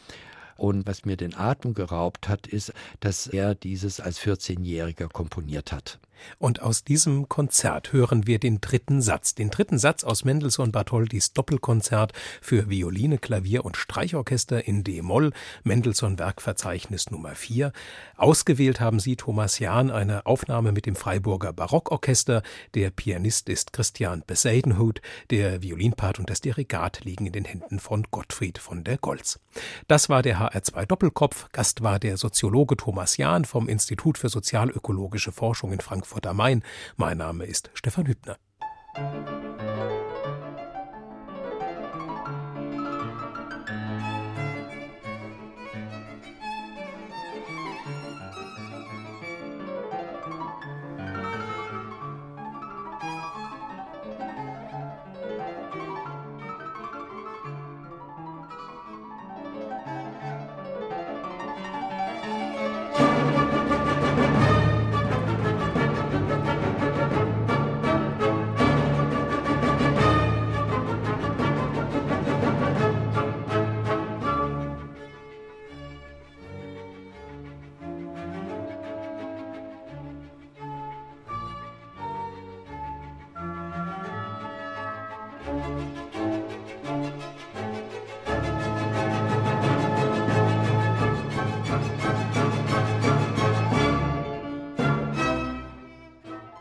Und 0.58 0.86
was 0.86 1.06
mir 1.06 1.16
den 1.16 1.34
Atem 1.34 1.72
geraubt 1.72 2.28
hat, 2.28 2.46
ist, 2.46 2.74
dass 3.00 3.26
er 3.26 3.54
dieses 3.54 4.00
als 4.00 4.20
14-Jähriger 4.20 5.10
komponiert 5.10 5.72
hat. 5.72 5.98
Und 6.38 6.62
aus 6.62 6.84
diesem 6.84 7.28
Konzert 7.28 7.92
hören 7.92 8.26
wir 8.26 8.38
den 8.38 8.60
dritten 8.60 9.00
Satz, 9.00 9.34
den 9.34 9.50
dritten 9.50 9.78
Satz 9.78 10.04
aus 10.04 10.24
Mendelssohn 10.24 10.72
Bartholdys 10.72 11.32
Doppelkonzert 11.32 12.12
für 12.40 12.68
Violine, 12.68 13.18
Klavier 13.18 13.64
und 13.64 13.76
Streichorchester 13.76 14.66
in 14.66 14.84
D-Moll, 14.84 15.32
Mendelssohn 15.62 16.18
Werkverzeichnis 16.18 17.10
Nummer 17.10 17.34
4. 17.34 17.72
Ausgewählt 18.16 18.80
haben 18.80 19.00
sie 19.00 19.16
Thomas 19.16 19.58
Jahn 19.58 19.90
eine 19.90 20.26
Aufnahme 20.26 20.72
mit 20.72 20.86
dem 20.86 20.96
Freiburger 20.96 21.52
Barockorchester. 21.52 22.42
Der 22.74 22.90
Pianist 22.90 23.48
ist 23.48 23.72
Christian 23.72 24.24
Beseidenhut, 24.26 25.00
der 25.30 25.62
Violinpart 25.62 26.18
und 26.18 26.30
das 26.30 26.40
Dirigat 26.40 27.04
liegen 27.04 27.26
in 27.26 27.32
den 27.32 27.44
Händen 27.44 27.78
von 27.78 28.04
Gottfried 28.10 28.58
von 28.58 28.84
der 28.84 28.98
Goltz. 28.98 29.38
Das 29.86 30.08
war 30.08 30.22
der 30.22 30.40
HR2 30.40 30.86
Doppelkopf. 30.86 31.48
Gast 31.52 31.82
war 31.82 31.98
der 31.98 32.16
Soziologe 32.16 32.76
Thomas 32.76 33.16
Jahn 33.16 33.44
vom 33.44 33.68
Institut 33.68 34.18
für 34.18 34.28
sozialökologische 34.28 35.32
Forschung 35.32 35.72
in 35.72 35.80
Frankfurt 35.80 36.07
Frankfurt 36.08 36.26
am 36.26 36.38
Main. 36.38 36.62
Mein 36.96 37.18
Name 37.18 37.44
ist 37.44 37.70
Stefan 37.74 38.06
Hübner. 38.06 38.38